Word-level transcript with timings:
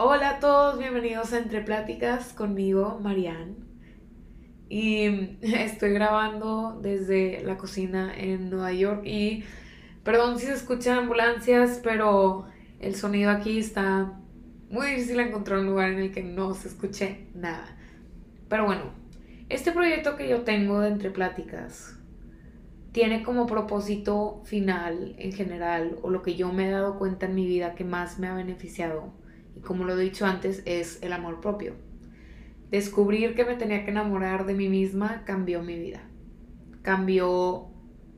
Hola 0.00 0.36
a 0.36 0.38
todos, 0.38 0.78
bienvenidos 0.78 1.32
a 1.32 1.38
Entre 1.38 1.60
Pláticas 1.60 2.32
conmigo, 2.32 3.00
Marianne. 3.02 3.56
Y 4.68 5.38
estoy 5.42 5.90
grabando 5.90 6.78
desde 6.80 7.42
la 7.42 7.58
cocina 7.58 8.14
en 8.16 8.48
Nueva 8.48 8.72
York 8.72 9.02
y 9.04 9.42
perdón 10.04 10.38
si 10.38 10.46
se 10.46 10.54
escuchan 10.54 10.98
ambulancias, 10.98 11.80
pero 11.82 12.46
el 12.78 12.94
sonido 12.94 13.32
aquí 13.32 13.58
está 13.58 14.12
muy 14.70 14.86
difícil 14.86 15.18
encontrar 15.18 15.58
un 15.58 15.66
lugar 15.66 15.90
en 15.90 15.98
el 15.98 16.12
que 16.12 16.22
no 16.22 16.54
se 16.54 16.68
escuche 16.68 17.26
nada. 17.34 17.66
Pero 18.48 18.66
bueno, 18.66 18.92
este 19.48 19.72
proyecto 19.72 20.14
que 20.14 20.28
yo 20.28 20.42
tengo 20.42 20.78
de 20.78 20.90
Entre 20.90 21.10
Pláticas 21.10 21.98
tiene 22.92 23.24
como 23.24 23.46
propósito 23.46 24.42
final 24.44 25.16
en 25.18 25.32
general, 25.32 25.98
o 26.02 26.10
lo 26.10 26.22
que 26.22 26.36
yo 26.36 26.52
me 26.52 26.68
he 26.68 26.70
dado 26.70 27.00
cuenta 27.00 27.26
en 27.26 27.34
mi 27.34 27.48
vida 27.48 27.74
que 27.74 27.82
más 27.82 28.20
me 28.20 28.28
ha 28.28 28.34
beneficiado, 28.34 29.12
como 29.64 29.84
lo 29.84 29.98
he 29.98 30.02
dicho 30.02 30.26
antes, 30.26 30.62
es 30.66 31.02
el 31.02 31.12
amor 31.12 31.40
propio. 31.40 31.74
Descubrir 32.70 33.34
que 33.34 33.44
me 33.44 33.54
tenía 33.54 33.84
que 33.84 33.90
enamorar 33.90 34.46
de 34.46 34.54
mí 34.54 34.68
misma 34.68 35.22
cambió 35.24 35.62
mi 35.62 35.78
vida. 35.78 36.02
Cambió 36.82 37.68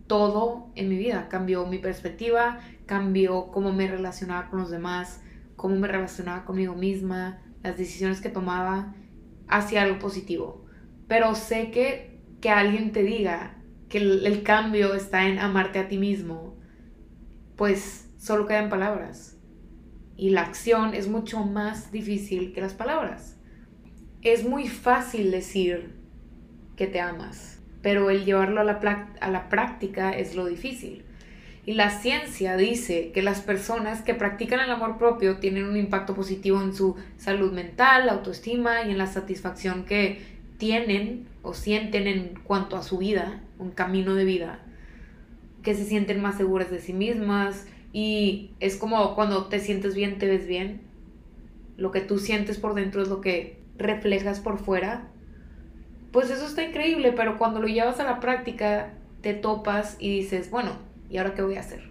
todo 0.06 0.70
en 0.74 0.88
mi 0.88 0.96
vida. 0.96 1.28
Cambió 1.28 1.66
mi 1.66 1.78
perspectiva, 1.78 2.60
cambió 2.86 3.48
cómo 3.52 3.72
me 3.72 3.88
relacionaba 3.88 4.50
con 4.50 4.60
los 4.60 4.70
demás, 4.70 5.22
cómo 5.56 5.76
me 5.76 5.88
relacionaba 5.88 6.44
conmigo 6.44 6.74
misma, 6.74 7.42
las 7.62 7.76
decisiones 7.76 8.20
que 8.20 8.28
tomaba 8.28 8.94
hacia 9.48 9.82
algo 9.82 9.98
positivo. 9.98 10.66
Pero 11.06 11.34
sé 11.34 11.70
que, 11.70 12.20
que 12.40 12.50
alguien 12.50 12.92
te 12.92 13.02
diga 13.02 13.56
que 13.88 13.98
el, 13.98 14.26
el 14.26 14.42
cambio 14.42 14.94
está 14.94 15.28
en 15.28 15.38
amarte 15.38 15.78
a 15.78 15.88
ti 15.88 15.98
mismo, 15.98 16.56
pues 17.56 18.08
solo 18.16 18.46
quedan 18.46 18.68
palabras 18.68 19.39
y 20.20 20.28
la 20.28 20.42
acción 20.42 20.92
es 20.92 21.08
mucho 21.08 21.44
más 21.44 21.92
difícil 21.92 22.52
que 22.52 22.60
las 22.60 22.74
palabras. 22.74 23.38
Es 24.20 24.46
muy 24.46 24.68
fácil 24.68 25.30
decir 25.30 25.94
que 26.76 26.86
te 26.86 27.00
amas, 27.00 27.58
pero 27.80 28.10
el 28.10 28.26
llevarlo 28.26 28.60
a 28.60 28.64
la, 28.64 29.08
a 29.18 29.30
la 29.30 29.48
práctica 29.48 30.10
es 30.10 30.36
lo 30.36 30.44
difícil. 30.44 31.04
Y 31.64 31.72
la 31.72 31.88
ciencia 31.88 32.58
dice 32.58 33.12
que 33.12 33.22
las 33.22 33.40
personas 33.40 34.02
que 34.02 34.12
practican 34.12 34.60
el 34.60 34.70
amor 34.70 34.98
propio 34.98 35.38
tienen 35.38 35.64
un 35.64 35.78
impacto 35.78 36.14
positivo 36.14 36.60
en 36.60 36.74
su 36.74 36.96
salud 37.16 37.52
mental, 37.52 38.06
autoestima 38.10 38.82
y 38.82 38.90
en 38.90 38.98
la 38.98 39.06
satisfacción 39.06 39.86
que 39.86 40.20
tienen 40.58 41.28
o 41.40 41.54
sienten 41.54 42.06
en 42.06 42.34
cuanto 42.44 42.76
a 42.76 42.82
su 42.82 42.98
vida, 42.98 43.40
un 43.58 43.70
camino 43.70 44.14
de 44.14 44.26
vida, 44.26 44.60
que 45.62 45.74
se 45.74 45.86
sienten 45.86 46.20
más 46.20 46.36
seguras 46.36 46.70
de 46.70 46.80
sí 46.80 46.92
mismas, 46.92 47.66
y 47.92 48.52
es 48.60 48.76
como 48.76 49.14
cuando 49.14 49.46
te 49.46 49.58
sientes 49.58 49.94
bien, 49.94 50.18
te 50.18 50.26
ves 50.26 50.46
bien. 50.46 50.82
Lo 51.76 51.90
que 51.90 52.00
tú 52.00 52.18
sientes 52.18 52.58
por 52.58 52.74
dentro 52.74 53.02
es 53.02 53.08
lo 53.08 53.20
que 53.20 53.62
reflejas 53.76 54.40
por 54.40 54.58
fuera. 54.58 55.08
Pues 56.12 56.30
eso 56.30 56.46
está 56.46 56.62
increíble, 56.62 57.12
pero 57.12 57.38
cuando 57.38 57.60
lo 57.60 57.68
llevas 57.68 58.00
a 58.00 58.04
la 58.04 58.20
práctica, 58.20 58.94
te 59.22 59.34
topas 59.34 59.96
y 59.98 60.16
dices, 60.16 60.50
bueno, 60.50 60.72
¿y 61.08 61.18
ahora 61.18 61.34
qué 61.34 61.42
voy 61.42 61.56
a 61.56 61.60
hacer? 61.60 61.88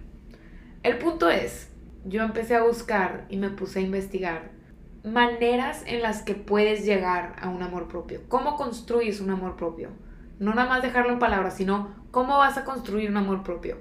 El 0.84 0.98
punto 0.98 1.30
es, 1.30 1.70
yo 2.06 2.24
empecé 2.24 2.56
a 2.56 2.64
buscar 2.64 3.26
y 3.30 3.38
me 3.38 3.50
puse 3.50 3.80
a 3.80 3.82
investigar 3.84 4.60
maneras 5.04 5.84
en 5.88 6.02
las 6.02 6.22
que 6.24 6.36
puedes 6.36 6.86
llegar 6.86 7.36
a 7.42 7.50
un 7.50 7.64
amor 7.64 7.88
propio. 7.88 8.22
¿Cómo 8.28 8.56
construyes 8.56 9.22
un 9.22 9.30
amor 9.30 9.56
propio? 9.56 9.90
No 10.40 10.54
nada 10.54 10.70
más 10.70 10.82
dejarlo 10.82 11.14
en 11.14 11.20
palabras, 11.20 11.56
sino 11.56 11.96
cómo 12.12 12.38
vas 12.38 12.58
a 12.58 12.66
construir 12.66 13.10
un 13.10 13.18
amor 13.18 13.44
propio. 13.44 13.78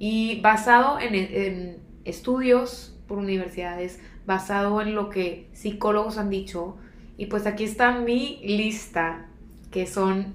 Y 0.00 0.40
basado 0.40 0.98
en, 0.98 1.78
estudios 2.06 2.98
por 3.06 3.18
universidades, 3.18 4.00
basado 4.26 4.80
en 4.80 4.94
lo 4.94 5.10
que 5.10 5.46
psicólogos 5.52 6.16
han 6.16 6.30
dicho, 6.30 6.78
y 7.18 7.26
pues 7.26 7.46
aquí 7.46 7.64
está 7.64 7.92
mi 7.92 8.40
lista, 8.42 9.26
que 9.70 9.86
son 9.86 10.34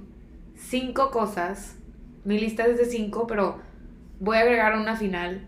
cinco 0.56 1.10
cosas. 1.10 1.78
Mi 2.26 2.40
lista 2.40 2.68
es 2.68 2.78
de 2.78 2.86
cinco, 2.86 3.26
pero 3.26 3.60
voy 4.20 4.38
a 4.38 4.42
agregar 4.42 4.78
una 4.78 4.96
final 4.96 5.48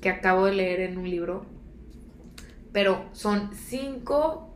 que 0.00 0.08
acabo 0.08 0.46
de 0.46 0.54
leer 0.54 0.80
en 0.80 0.96
un 0.96 1.10
libro. 1.10 1.44
Pero 2.72 3.06
son 3.12 3.50
cinco 3.54 4.54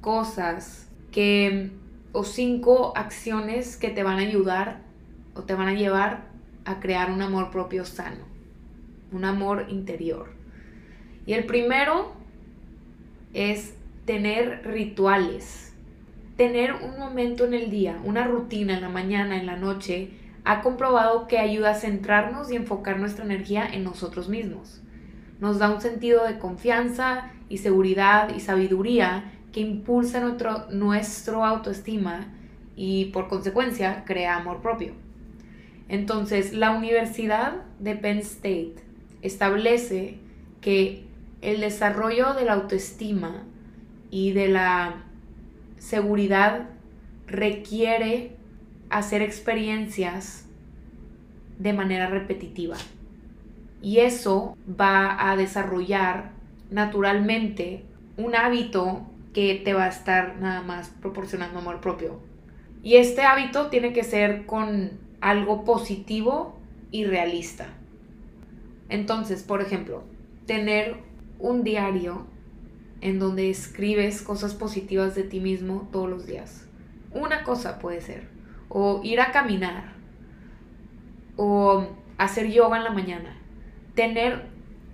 cosas 0.00 0.88
que, 1.10 1.72
o 2.12 2.22
cinco 2.22 2.92
acciones 2.94 3.76
que 3.76 3.90
te 3.90 4.04
van 4.04 4.18
a 4.18 4.22
ayudar 4.22 4.82
o 5.34 5.42
te 5.42 5.54
van 5.54 5.66
a 5.66 5.74
llevar 5.74 6.30
a 6.64 6.80
crear 6.80 7.10
un 7.10 7.22
amor 7.22 7.50
propio 7.50 7.84
sano, 7.84 8.24
un 9.12 9.24
amor 9.24 9.66
interior. 9.68 10.28
Y 11.26 11.34
el 11.34 11.44
primero 11.44 12.12
es 13.34 13.74
tener 14.04 14.62
rituales, 14.64 15.72
tener 16.36 16.72
un 16.74 16.98
momento 16.98 17.44
en 17.44 17.54
el 17.54 17.70
día, 17.70 18.00
una 18.04 18.26
rutina 18.26 18.74
en 18.74 18.80
la 18.80 18.88
mañana, 18.88 19.38
en 19.38 19.46
la 19.46 19.56
noche, 19.56 20.10
ha 20.44 20.62
comprobado 20.62 21.26
que 21.28 21.38
ayuda 21.38 21.72
a 21.72 21.74
centrarnos 21.74 22.50
y 22.50 22.56
enfocar 22.56 22.98
nuestra 22.98 23.24
energía 23.24 23.66
en 23.70 23.84
nosotros 23.84 24.28
mismos. 24.28 24.80
Nos 25.38 25.58
da 25.58 25.70
un 25.70 25.80
sentido 25.80 26.26
de 26.26 26.38
confianza 26.38 27.30
y 27.48 27.58
seguridad 27.58 28.34
y 28.34 28.40
sabiduría 28.40 29.32
que 29.52 29.60
impulsa 29.60 30.20
nuestro, 30.20 30.70
nuestro 30.70 31.44
autoestima 31.44 32.28
y 32.76 33.06
por 33.06 33.28
consecuencia 33.28 34.04
crea 34.06 34.36
amor 34.36 34.62
propio. 34.62 34.94
Entonces, 35.88 36.52
la 36.52 36.70
Universidad 36.70 37.56
de 37.78 37.96
Penn 37.96 38.18
State 38.18 38.76
establece 39.22 40.18
que 40.60 41.04
el 41.42 41.60
desarrollo 41.60 42.34
de 42.34 42.44
la 42.44 42.54
autoestima 42.54 43.44
y 44.10 44.32
de 44.32 44.48
la 44.48 45.04
seguridad 45.78 46.68
requiere 47.26 48.36
hacer 48.90 49.22
experiencias 49.22 50.46
de 51.58 51.72
manera 51.72 52.08
repetitiva. 52.08 52.76
Y 53.82 53.98
eso 53.98 54.56
va 54.80 55.30
a 55.30 55.36
desarrollar 55.36 56.32
naturalmente 56.70 57.84
un 58.16 58.34
hábito 58.34 59.06
que 59.32 59.60
te 59.64 59.72
va 59.72 59.84
a 59.84 59.88
estar 59.88 60.36
nada 60.40 60.62
más 60.62 60.90
proporcionando 61.00 61.60
amor 61.60 61.80
propio. 61.80 62.20
Y 62.82 62.96
este 62.96 63.22
hábito 63.22 63.68
tiene 63.68 63.92
que 63.92 64.04
ser 64.04 64.46
con 64.46 64.90
algo 65.20 65.64
positivo 65.64 66.58
y 66.90 67.04
realista. 67.04 67.68
Entonces, 68.90 69.42
por 69.42 69.62
ejemplo, 69.62 70.04
tener 70.46 70.96
un 71.38 71.64
diario 71.64 72.26
en 73.00 73.18
donde 73.18 73.48
escribes 73.48 74.20
cosas 74.20 74.54
positivas 74.54 75.14
de 75.14 75.22
ti 75.22 75.40
mismo 75.40 75.88
todos 75.90 76.10
los 76.10 76.26
días. 76.26 76.68
Una 77.12 77.42
cosa 77.42 77.78
puede 77.78 78.02
ser. 78.02 78.28
O 78.68 79.00
ir 79.02 79.20
a 79.20 79.32
caminar. 79.32 79.94
O 81.36 81.86
hacer 82.18 82.50
yoga 82.50 82.76
en 82.76 82.84
la 82.84 82.90
mañana. 82.90 83.38
Tener 83.94 84.46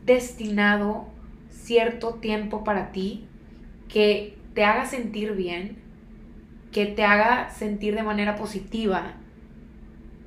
destinado 0.05 1.09
cierto 1.51 2.15
tiempo 2.15 2.63
para 2.63 2.93
ti 2.93 3.27
que 3.89 4.37
te 4.55 4.65
haga 4.65 4.87
sentir 4.87 5.33
bien, 5.33 5.79
que 6.71 6.87
te 6.87 7.05
haga 7.05 7.51
sentir 7.51 7.95
de 7.95 8.03
manera 8.03 8.37
positiva, 8.37 9.15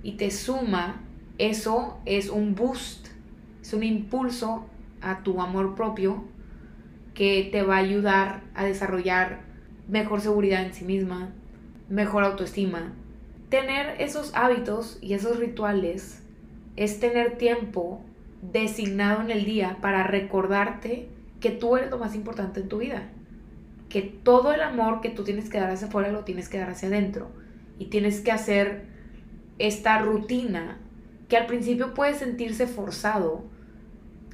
y 0.04 0.14
te 0.14 0.32
suma, 0.32 1.02
eso 1.38 2.00
es 2.06 2.30
un 2.30 2.56
boost, 2.56 3.08
es 3.70 3.74
un 3.76 3.84
impulso 3.84 4.66
a 5.00 5.22
tu 5.22 5.40
amor 5.40 5.76
propio 5.76 6.24
que 7.14 7.48
te 7.52 7.62
va 7.62 7.76
a 7.76 7.82
ayudar 7.82 8.42
a 8.56 8.66
desarrollar 8.66 9.42
mejor 9.88 10.22
seguridad 10.22 10.66
en 10.66 10.74
sí 10.74 10.86
misma, 10.86 11.30
mejor 11.88 12.24
autoestima. 12.24 12.94
Tener 13.50 14.02
esos 14.02 14.32
hábitos 14.34 14.98
y 15.02 15.14
esos 15.14 15.38
rituales 15.38 16.24
es 16.78 17.00
tener 17.00 17.38
tiempo 17.38 18.02
designado 18.42 19.22
en 19.22 19.30
el 19.30 19.46
día 19.46 19.78
para 19.82 20.02
recordarte 20.02 21.08
que 21.40 21.52
tú 21.52 21.78
eres 21.78 21.92
lo 21.92 22.00
más 22.00 22.16
importante 22.16 22.62
en 22.62 22.70
tu 22.70 22.80
vida. 22.80 23.10
Que 23.88 24.02
todo 24.02 24.52
el 24.52 24.62
amor 24.62 25.02
que 25.02 25.10
tú 25.10 25.24
tienes 25.24 25.48
que 25.48 25.60
dar 25.60 25.70
hacia 25.70 25.90
afuera 25.90 26.12
lo 26.12 26.24
tienes 26.24 26.50
que 26.50 26.58
dar 26.58 26.72
hacia 26.72 26.88
adentro. 26.88 27.30
Y 27.78 27.86
tienes 27.86 28.22
que 28.22 28.32
hacer 28.32 28.86
esta 29.60 30.00
rutina 30.00 30.80
que 31.28 31.38
al 31.38 31.46
principio 31.46 31.94
puede 31.94 32.16
sentirse 32.16 32.66
forzado, 32.66 33.44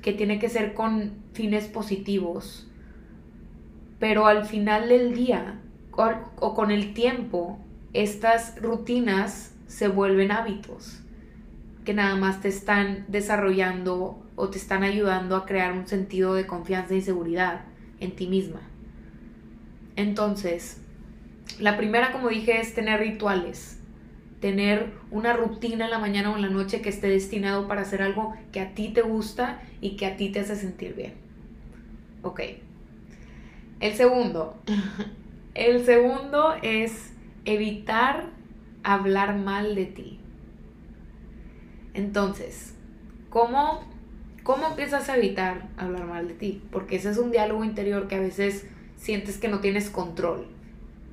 que 0.06 0.14
tiene 0.14 0.38
que 0.38 0.50
ser 0.50 0.76
con 0.76 1.14
fines 1.34 1.66
positivos, 1.66 2.68
pero 3.98 4.28
al 4.28 4.46
final 4.46 4.88
del 4.88 5.16
día 5.16 5.60
o, 5.92 6.54
con 6.54 6.70
el 6.70 6.94
tiempo, 6.94 7.58
estas 7.94 8.62
rutinas 8.62 9.56
se 9.66 9.88
vuelven 9.88 10.32
hábitos 10.32 11.02
que 11.86 11.96
nada 11.96 12.16
más 12.18 12.40
te 12.40 12.50
están 12.50 13.06
desarrollando 13.08 14.24
o 14.36 14.50
te 14.50 14.60
están 14.60 14.84
ayudando 14.84 15.36
a 15.36 15.48
crear 15.48 15.74
un 15.74 15.88
sentido 15.88 16.36
de 16.36 16.46
confianza 16.46 16.94
y 16.94 17.02
seguridad 17.02 17.62
en 18.00 18.16
ti 18.16 18.28
misma. 18.28 18.62
Entonces, 19.96 20.82
la 21.58 21.78
primera, 21.78 22.12
como 22.12 22.30
dije, 22.30 22.62
es 22.62 22.76
tener 22.76 23.00
rituales 23.00 23.80
tener 24.40 24.92
una 25.12 25.34
rutina 25.34 25.86
en 25.86 25.92
la 25.92 26.00
mañana 26.00 26.32
o 26.32 26.36
en 26.36 26.42
la 26.42 26.50
noche 26.50 26.82
que 26.82 26.90
esté 26.90 27.08
destinado 27.08 27.68
para 27.68 27.82
hacer 27.82 28.02
algo 28.02 28.36
que 28.52 28.60
a 28.60 28.74
ti 28.74 28.90
te 28.90 29.02
gusta 29.02 29.62
y 29.82 29.96
que 29.96 30.06
a 30.06 30.18
ti 30.18 30.30
te 30.30 30.42
hace 30.42 30.56
sentir 30.56 30.96
bien. 30.96 31.14
Ok. 32.22 32.42
El 33.80 33.94
segundo. 33.94 34.58
El 35.56 35.86
segundo 35.86 36.56
es 36.62 37.14
evitar 37.46 38.30
hablar 38.84 39.38
mal 39.38 39.76
de 39.76 39.86
ti. 39.86 40.20
Entonces, 41.94 42.74
¿cómo, 43.30 43.84
¿cómo 44.44 44.68
empiezas 44.68 45.10
a 45.10 45.18
evitar 45.18 45.70
hablar 45.78 46.08
mal 46.08 46.28
de 46.28 46.34
ti? 46.34 46.62
Porque 46.72 46.98
ese 46.98 47.10
es 47.10 47.18
un 47.18 47.32
diálogo 47.32 47.64
interior 47.64 48.08
que 48.08 48.16
a 48.16 48.20
veces 48.20 48.68
sientes 48.98 49.38
que 49.38 49.48
no 49.48 49.60
tienes 49.60 49.90
control. 49.90 50.48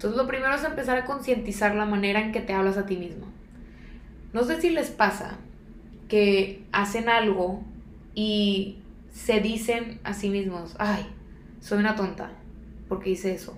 Entonces, 0.02 0.20
lo 0.20 0.26
primero 0.26 0.52
es 0.52 0.64
empezar 0.64 0.98
a 0.98 1.04
concientizar 1.04 1.76
la 1.76 1.86
manera 1.86 2.20
en 2.20 2.32
que 2.32 2.40
te 2.40 2.54
hablas 2.54 2.76
a 2.76 2.86
ti 2.86 2.96
mismo. 2.96 3.28
No 4.32 4.42
sé 4.42 4.60
si 4.60 4.70
les 4.70 4.90
pasa 4.90 5.38
que 6.08 6.64
hacen 6.72 7.08
algo 7.08 7.62
y 8.12 8.78
se 9.12 9.38
dicen 9.38 10.00
a 10.02 10.12
sí 10.12 10.28
mismos, 10.28 10.74
ay, 10.80 11.06
soy 11.60 11.78
una 11.78 11.94
tonta 11.94 12.32
porque 12.88 13.10
hice 13.10 13.32
eso. 13.32 13.56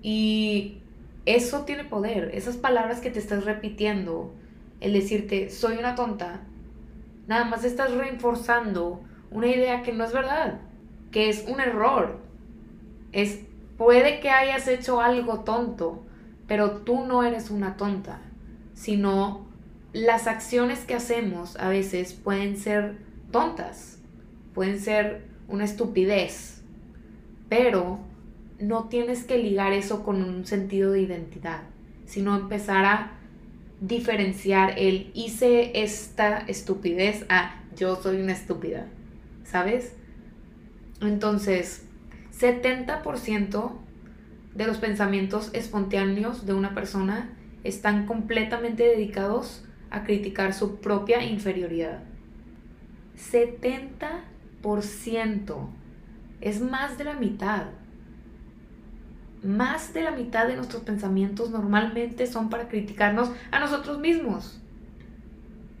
Y 0.00 0.78
eso 1.26 1.66
tiene 1.66 1.84
poder, 1.84 2.30
esas 2.32 2.56
palabras 2.56 3.00
que 3.00 3.10
te 3.10 3.18
estás 3.18 3.44
repitiendo, 3.44 4.32
el 4.80 4.94
decirte, 4.94 5.50
soy 5.50 5.76
una 5.76 5.94
tonta, 5.94 6.40
nada 7.26 7.44
más 7.44 7.64
estás 7.64 7.92
reforzando 7.92 9.02
una 9.30 9.48
idea 9.48 9.82
que 9.82 9.92
no 9.92 10.04
es 10.04 10.14
verdad, 10.14 10.62
que 11.10 11.28
es 11.28 11.44
un 11.46 11.60
error. 11.60 12.18
Es, 13.12 13.40
puede 13.82 14.20
que 14.20 14.30
hayas 14.30 14.68
hecho 14.68 15.00
algo 15.00 15.40
tonto, 15.40 16.04
pero 16.46 16.82
tú 16.82 17.04
no 17.04 17.24
eres 17.24 17.50
una 17.50 17.76
tonta, 17.76 18.20
sino 18.74 19.44
las 19.92 20.28
acciones 20.28 20.84
que 20.84 20.94
hacemos 20.94 21.56
a 21.56 21.68
veces 21.68 22.12
pueden 22.12 22.56
ser 22.56 22.96
tontas, 23.32 23.98
pueden 24.54 24.78
ser 24.78 25.24
una 25.48 25.64
estupidez, 25.64 26.62
pero 27.48 27.98
no 28.60 28.84
tienes 28.84 29.24
que 29.24 29.38
ligar 29.38 29.72
eso 29.72 30.04
con 30.04 30.22
un 30.22 30.46
sentido 30.46 30.92
de 30.92 31.00
identidad, 31.00 31.62
sino 32.06 32.36
empezar 32.36 32.84
a 32.84 33.12
diferenciar 33.80 34.78
el 34.78 35.10
hice 35.12 35.82
esta 35.82 36.38
estupidez 36.38 37.26
a 37.28 37.60
yo 37.76 37.96
soy 37.96 38.20
una 38.20 38.32
estúpida, 38.32 38.86
¿sabes? 39.44 39.96
Entonces, 41.00 41.84
70% 42.42 43.72
de 44.54 44.66
los 44.66 44.78
pensamientos 44.78 45.50
espontáneos 45.52 46.44
de 46.44 46.54
una 46.54 46.74
persona 46.74 47.30
están 47.62 48.06
completamente 48.06 48.82
dedicados 48.82 49.64
a 49.90 50.02
criticar 50.02 50.52
su 50.52 50.80
propia 50.80 51.24
inferioridad. 51.24 52.02
70% 53.16 55.68
es 56.40 56.60
más 56.60 56.98
de 56.98 57.04
la 57.04 57.14
mitad 57.14 57.66
más 59.42 59.92
de 59.92 60.02
la 60.02 60.12
mitad 60.12 60.46
de 60.46 60.56
nuestros 60.56 60.82
pensamientos 60.82 61.50
normalmente 61.50 62.26
son 62.26 62.48
para 62.48 62.68
criticarnos 62.68 63.30
a 63.50 63.58
nosotros 63.58 63.98
mismos. 63.98 64.60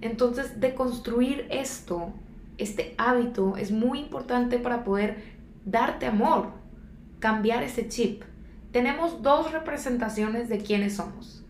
Entonces, 0.00 0.60
deconstruir 0.60 1.46
esto, 1.48 2.12
este 2.58 2.94
hábito, 2.98 3.56
es 3.56 3.70
muy 3.70 4.00
importante 4.00 4.58
para 4.58 4.82
poder 4.82 5.31
darte 5.64 6.06
amor, 6.06 6.50
cambiar 7.20 7.62
ese 7.62 7.88
chip. 7.88 8.22
Tenemos 8.72 9.22
dos 9.22 9.52
representaciones 9.52 10.48
de 10.48 10.58
quiénes 10.58 10.96
somos, 10.96 11.44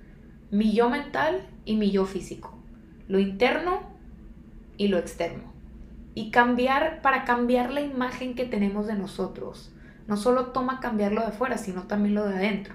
mi 0.51 0.73
yo 0.73 0.91
mental 0.91 1.47
y 1.65 1.77
mi 1.77 1.91
yo 1.91 2.05
físico, 2.05 2.59
lo 3.09 3.19
interno 3.19 3.81
y 4.77 4.89
lo 4.89 4.99
externo. 4.99 5.53
Y 6.15 6.31
cambiar, 6.31 7.01
para 7.01 7.25
cambiar 7.25 7.73
la 7.73 7.81
imagen 7.81 8.35
que 8.35 8.45
tenemos 8.45 8.87
de 8.87 8.95
nosotros, 8.95 9.73
no 10.07 10.17
solo 10.17 10.47
toma 10.49 10.81
cambiarlo 10.81 11.23
de 11.23 11.29
afuera, 11.29 11.57
sino 11.57 11.85
también 11.85 12.15
lo 12.15 12.27
de 12.27 12.35
adentro. 12.35 12.75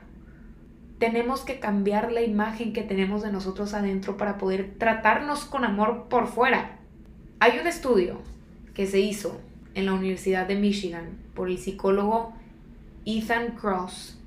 Tenemos 0.97 1.41
que 1.41 1.59
cambiar 1.59 2.11
la 2.11 2.21
imagen 2.21 2.73
que 2.73 2.81
tenemos 2.81 3.21
de 3.21 3.31
nosotros 3.31 3.75
adentro 3.75 4.17
para 4.17 4.39
poder 4.39 4.75
tratarnos 4.79 5.45
con 5.45 5.63
amor 5.63 6.07
por 6.09 6.27
fuera. 6.27 6.79
Hay 7.39 7.59
un 7.59 7.67
estudio 7.67 8.21
que 8.73 8.87
se 8.87 8.99
hizo 8.99 9.39
en 9.77 9.85
la 9.85 9.93
Universidad 9.93 10.47
de 10.47 10.55
Michigan 10.55 11.19
por 11.35 11.49
el 11.49 11.59
psicólogo 11.59 12.33
Ethan 13.05 13.51
Cross 13.51 14.19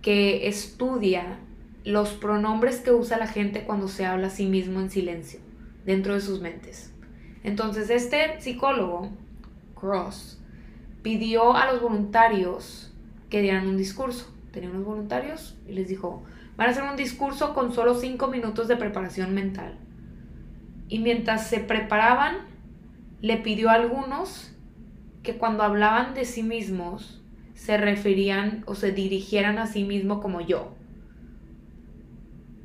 que 0.00 0.48
estudia 0.48 1.38
los 1.84 2.14
pronombres 2.14 2.80
que 2.80 2.90
usa 2.90 3.18
la 3.18 3.26
gente 3.26 3.64
cuando 3.64 3.86
se 3.86 4.06
habla 4.06 4.28
a 4.28 4.30
sí 4.30 4.46
mismo 4.46 4.80
en 4.80 4.88
silencio, 4.88 5.40
dentro 5.84 6.14
de 6.14 6.22
sus 6.22 6.40
mentes. 6.40 6.90
Entonces, 7.42 7.90
este 7.90 8.40
psicólogo, 8.40 9.10
Cross, 9.78 10.40
pidió 11.02 11.54
a 11.54 11.70
los 11.70 11.82
voluntarios 11.82 12.94
que 13.28 13.42
dieran 13.42 13.68
un 13.68 13.76
discurso. 13.76 14.32
Tenía 14.52 14.70
unos 14.70 14.86
voluntarios 14.86 15.58
y 15.68 15.72
les 15.72 15.86
dijo, 15.86 16.22
van 16.56 16.68
a 16.68 16.70
hacer 16.70 16.84
un 16.84 16.96
discurso 16.96 17.52
con 17.52 17.74
solo 17.74 17.94
cinco 17.94 18.28
minutos 18.28 18.68
de 18.68 18.76
preparación 18.76 19.34
mental. 19.34 19.76
Y 20.88 21.00
mientras 21.00 21.46
se 21.46 21.60
preparaban, 21.60 22.53
le 23.24 23.38
pidió 23.38 23.70
a 23.70 23.72
algunos 23.72 24.52
que 25.22 25.38
cuando 25.38 25.62
hablaban 25.62 26.12
de 26.12 26.26
sí 26.26 26.42
mismos 26.42 27.22
se 27.54 27.78
referían 27.78 28.62
o 28.66 28.74
se 28.74 28.92
dirigieran 28.92 29.56
a 29.56 29.66
sí 29.66 29.82
mismo 29.82 30.20
como 30.20 30.42
yo. 30.42 30.74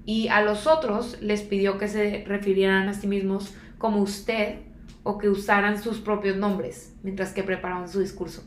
Y 0.03 0.27
a 0.27 0.41
los 0.41 0.67
otros 0.67 1.21
les 1.21 1.43
pidió 1.43 1.77
que 1.77 1.87
se 1.87 2.25
refirieran 2.27 2.89
a 2.89 2.93
sí 2.93 3.07
mismos 3.07 3.53
como 3.77 4.01
usted 4.01 4.59
o 5.03 5.17
que 5.17 5.29
usaran 5.29 5.81
sus 5.81 5.99
propios 5.99 6.35
nombres 6.35 6.93
mientras 7.03 7.31
que 7.31 7.43
preparaban 7.43 7.87
su 7.87 8.01
discurso. 8.01 8.43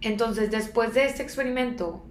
Entonces, 0.00 0.50
después 0.50 0.94
de 0.94 1.04
este 1.04 1.22
experimento, 1.22 2.02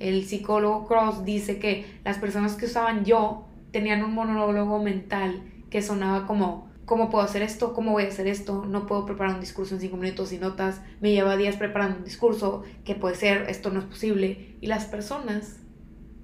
el 0.00 0.26
psicólogo 0.26 0.84
Cross 0.84 1.24
dice 1.24 1.58
que 1.58 1.86
las 2.04 2.18
personas 2.18 2.56
que 2.56 2.66
usaban 2.66 3.06
yo 3.06 3.46
tenían 3.70 4.04
un 4.04 4.12
monólogo 4.12 4.82
mental 4.82 5.40
que 5.70 5.80
sonaba 5.80 6.26
como, 6.26 6.73
¿cómo 6.84 7.10
puedo 7.10 7.24
hacer 7.24 7.42
esto? 7.42 7.74
¿Cómo 7.74 7.92
voy 7.92 8.04
a 8.04 8.08
hacer 8.08 8.26
esto? 8.26 8.64
No 8.66 8.86
puedo 8.86 9.06
preparar 9.06 9.34
un 9.34 9.40
discurso 9.40 9.74
en 9.74 9.80
cinco 9.80 9.96
minutos 9.96 10.30
sin 10.30 10.40
notas. 10.40 10.80
Me 11.00 11.12
lleva 11.12 11.36
días 11.36 11.56
preparando 11.56 11.98
un 11.98 12.04
discurso. 12.04 12.62
¿Qué 12.84 12.94
puede 12.94 13.14
ser? 13.14 13.48
Esto 13.48 13.70
no 13.70 13.80
es 13.80 13.86
posible. 13.86 14.56
Y 14.60 14.66
las 14.66 14.84
personas 14.86 15.60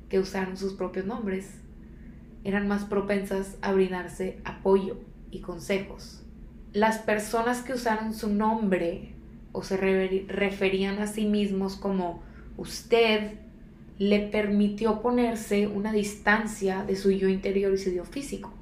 que 0.08 0.18
usaron 0.18 0.56
sus 0.56 0.74
propios 0.74 1.06
nombres 1.06 1.50
eran 2.44 2.68
más 2.68 2.84
propensas 2.84 3.56
a 3.62 3.72
brindarse 3.72 4.40
apoyo 4.44 4.98
y 5.30 5.40
consejos. 5.40 6.22
Las 6.72 6.98
personas 6.98 7.62
que 7.62 7.74
usaron 7.74 8.14
su 8.14 8.28
nombre 8.28 9.14
o 9.52 9.62
se 9.62 9.76
referían 9.76 11.00
a 11.00 11.06
sí 11.06 11.26
mismos 11.26 11.76
como 11.76 12.22
usted, 12.56 13.32
le 13.98 14.20
permitió 14.20 15.02
ponerse 15.02 15.66
una 15.66 15.92
distancia 15.92 16.84
de 16.84 16.96
su 16.96 17.10
yo 17.10 17.28
interior 17.28 17.72
y 17.74 17.78
su 17.78 17.90
yo 17.90 18.04
físico. 18.04 18.52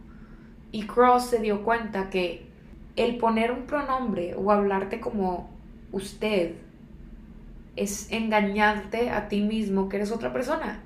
Y 0.73 0.87
Cross 0.87 1.31
se 1.31 1.39
dio 1.41 1.65
cuenta 1.65 2.11
que 2.11 2.47
el 2.97 3.17
poner 3.17 3.53
un 3.53 3.63
pronombre 3.63 4.35
o 4.37 4.51
hablarte 4.51 5.01
como 5.01 5.51
usted 5.93 6.55
es 7.77 8.11
engañarte 8.11 9.11
a 9.11 9.29
ti 9.29 9.41
mismo 9.41 9.89
que 9.89 9.97
eres 9.97 10.11
otra 10.11 10.33
persona. 10.33 10.81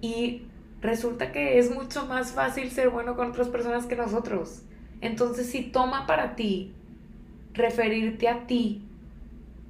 Y 0.00 0.42
resulta 0.80 1.32
que 1.32 1.58
es 1.58 1.74
mucho 1.74 2.06
más 2.06 2.32
fácil 2.32 2.70
ser 2.70 2.90
bueno 2.90 3.16
con 3.16 3.30
otras 3.30 3.48
personas 3.48 3.86
que 3.86 3.96
nosotros. 3.96 4.62
Entonces, 5.00 5.48
si 5.50 5.62
toma 5.62 6.06
para 6.06 6.34
ti 6.34 6.74
referirte 7.52 8.28
a 8.28 8.46
ti 8.46 8.82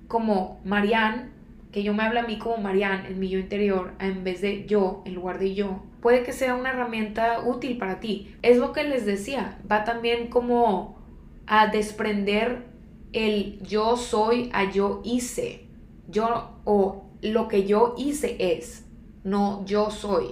como 0.09 0.61
Marianne, 0.65 1.34
que 1.75 1.83
yo 1.83 1.93
me 1.93 2.05
habla 2.05 2.21
a 2.21 2.27
mí 2.29 2.39
como 2.39 2.59
Marianne 2.59 3.09
en 3.09 3.19
mi 3.19 3.29
yo 3.29 3.41
interior, 3.41 3.95
en 3.99 4.23
vez 4.23 4.41
de 4.41 4.65
yo, 4.65 5.03
en 5.07 5.17
lugar 5.17 5.41
de 5.41 5.57
yo, 5.57 5.83
puede 6.01 6.23
que 6.23 6.33
sea 6.33 6.55
una 6.55 6.71
herramienta 6.71 7.41
útil 7.45 7.79
para 7.79 7.99
ti. 7.99 8.37
Es 8.43 8.59
lo 8.59 8.73
que 8.73 8.85
les 8.85 9.05
decía, 9.05 9.59
va 9.69 9.83
también 9.83 10.29
como 10.29 11.03
a 11.49 11.67
desprender 11.67 12.65
el 13.13 13.59
yo 13.63 13.97
soy 13.97 14.51
a 14.53 14.71
yo 14.71 15.01
hice. 15.03 15.67
Yo 16.07 16.61
o 16.63 17.11
lo 17.23 17.49
que 17.49 17.67
yo 17.67 17.97
hice 17.99 18.37
es, 18.39 18.87
no 19.25 19.65
yo 19.67 19.91
soy. 19.91 20.27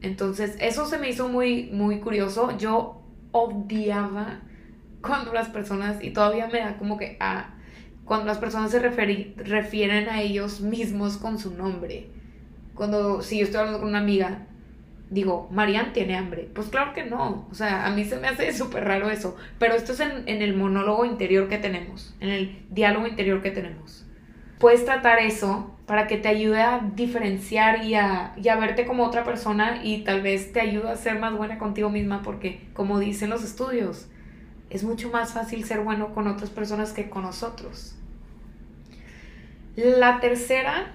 Entonces, 0.00 0.56
eso 0.58 0.86
se 0.86 0.96
me 0.96 1.10
hizo 1.10 1.28
muy 1.28 1.68
muy 1.70 2.00
curioso. 2.00 2.56
Yo 2.56 3.02
odiaba 3.32 4.40
cuando 5.02 5.34
las 5.34 5.50
personas, 5.50 6.02
y 6.02 6.12
todavía 6.12 6.46
me 6.46 6.60
da 6.60 6.78
como 6.78 6.96
que, 6.96 7.18
ah, 7.20 7.55
cuando 8.06 8.26
las 8.26 8.38
personas 8.38 8.70
se 8.70 8.78
refieren 8.78 10.08
a 10.08 10.22
ellos 10.22 10.60
mismos 10.60 11.16
con 11.18 11.38
su 11.38 11.54
nombre. 11.54 12.06
Cuando, 12.74 13.20
si 13.20 13.38
yo 13.38 13.44
estoy 13.44 13.58
hablando 13.58 13.80
con 13.80 13.88
una 13.88 13.98
amiga, 13.98 14.46
digo, 15.10 15.48
Marian 15.50 15.92
tiene 15.92 16.16
hambre. 16.16 16.48
Pues 16.54 16.68
claro 16.68 16.94
que 16.94 17.04
no. 17.04 17.48
O 17.50 17.54
sea, 17.54 17.84
a 17.84 17.90
mí 17.90 18.04
se 18.04 18.16
me 18.18 18.28
hace 18.28 18.52
súper 18.52 18.84
raro 18.84 19.10
eso. 19.10 19.36
Pero 19.58 19.74
esto 19.74 19.92
es 19.92 20.00
en, 20.00 20.22
en, 20.26 20.40
el 20.40 20.54
monólogo 20.54 21.04
interior 21.04 21.48
que 21.48 21.58
tenemos, 21.58 22.14
en 22.20 22.28
el 22.28 22.62
diálogo 22.70 23.08
interior 23.08 23.42
que 23.42 23.50
tenemos. 23.50 24.06
Puedes 24.60 24.84
tratar 24.84 25.18
eso 25.18 25.76
para 25.86 26.06
que 26.06 26.16
te 26.16 26.28
ayude 26.28 26.60
a 26.60 26.88
diferenciar 26.94 27.84
y 27.84 27.96
a, 27.96 28.34
y 28.40 28.48
a 28.48 28.56
verte 28.56 28.86
como 28.86 29.04
otra 29.04 29.24
persona 29.24 29.80
y 29.82 30.04
tal 30.04 30.22
vez 30.22 30.52
te 30.52 30.60
ayude 30.60 30.90
a 30.90 30.96
ser 30.96 31.18
más 31.18 31.36
buena 31.36 31.58
contigo 31.58 31.90
misma 31.90 32.22
porque, 32.22 32.68
como 32.72 33.00
dicen 33.00 33.30
los 33.30 33.42
estudios, 33.42 34.08
es 34.70 34.84
mucho 34.84 35.10
más 35.10 35.32
fácil 35.32 35.64
ser 35.64 35.80
bueno 35.80 36.14
con 36.14 36.26
otras 36.26 36.50
personas 36.50 36.92
que 36.92 37.10
con 37.10 37.22
nosotros. 37.22 37.95
La 39.76 40.20
tercera, 40.20 40.94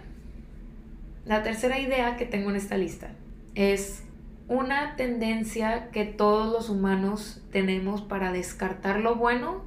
la 1.25 1.43
tercera 1.43 1.79
idea 1.79 2.17
que 2.17 2.25
tengo 2.25 2.49
en 2.49 2.55
esta 2.55 2.77
lista 2.77 3.11
es 3.53 4.03
una 4.47 4.95
tendencia 4.95 5.91
que 5.91 6.03
todos 6.03 6.51
los 6.51 6.69
humanos 6.69 7.43
tenemos 7.51 8.01
para 8.01 8.31
descartar 8.31 8.99
lo 8.99 9.17
bueno 9.17 9.61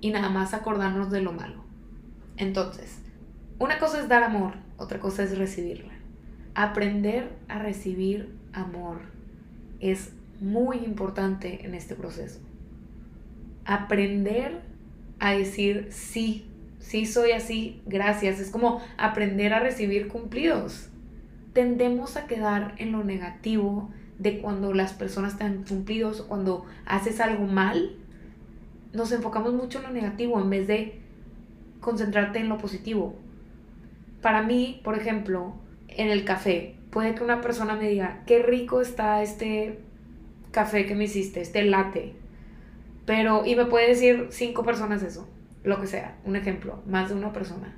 y 0.00 0.10
nada 0.10 0.28
más 0.28 0.54
acordarnos 0.54 1.10
de 1.10 1.22
lo 1.22 1.32
malo. 1.32 1.64
Entonces, 2.36 3.00
una 3.58 3.80
cosa 3.80 4.00
es 4.00 4.08
dar 4.08 4.22
amor, 4.22 4.52
otra 4.76 5.00
cosa 5.00 5.24
es 5.24 5.36
recibirla. 5.36 5.94
Aprender 6.54 7.36
a 7.48 7.58
recibir 7.58 8.38
amor 8.52 9.00
es 9.80 10.12
muy 10.40 10.76
importante 10.78 11.66
en 11.66 11.74
este 11.74 11.96
proceso. 11.96 12.38
Aprender 13.64 14.62
a 15.18 15.32
decir 15.32 15.88
sí, 15.90 16.48
sí 16.86 17.04
soy 17.04 17.32
así, 17.32 17.82
gracias. 17.84 18.38
Es 18.38 18.50
como 18.50 18.80
aprender 18.96 19.52
a 19.52 19.60
recibir 19.60 20.08
cumplidos. 20.08 20.88
Tendemos 21.52 22.16
a 22.16 22.26
quedar 22.26 22.74
en 22.78 22.92
lo 22.92 23.02
negativo 23.02 23.90
de 24.18 24.38
cuando 24.38 24.72
las 24.72 24.92
personas 24.92 25.36
te 25.36 25.44
han 25.44 25.64
cumplidos 25.64 26.20
o 26.20 26.28
cuando 26.28 26.64
haces 26.86 27.20
algo 27.20 27.46
mal. 27.46 27.96
Nos 28.92 29.10
enfocamos 29.12 29.52
mucho 29.52 29.78
en 29.78 29.84
lo 29.84 29.90
negativo 29.90 30.40
en 30.40 30.48
vez 30.48 30.66
de 30.68 31.00
concentrarte 31.80 32.38
en 32.38 32.48
lo 32.48 32.58
positivo. 32.58 33.16
Para 34.22 34.42
mí, 34.42 34.80
por 34.84 34.96
ejemplo, 34.96 35.54
en 35.88 36.08
el 36.08 36.24
café, 36.24 36.76
puede 36.90 37.14
que 37.14 37.24
una 37.24 37.40
persona 37.40 37.74
me 37.74 37.88
diga, 37.88 38.22
qué 38.26 38.42
rico 38.42 38.80
está 38.80 39.22
este 39.22 39.80
café 40.52 40.86
que 40.86 40.94
me 40.94 41.04
hiciste, 41.04 41.40
este 41.40 41.64
latte. 41.64 42.14
Pero, 43.06 43.44
y 43.44 43.56
me 43.56 43.66
puede 43.66 43.88
decir 43.88 44.28
cinco 44.30 44.64
personas 44.64 45.02
eso, 45.02 45.28
lo 45.66 45.80
que 45.80 45.88
sea, 45.88 46.16
un 46.24 46.36
ejemplo, 46.36 46.80
más 46.86 47.08
de 47.08 47.16
una 47.16 47.32
persona. 47.32 47.74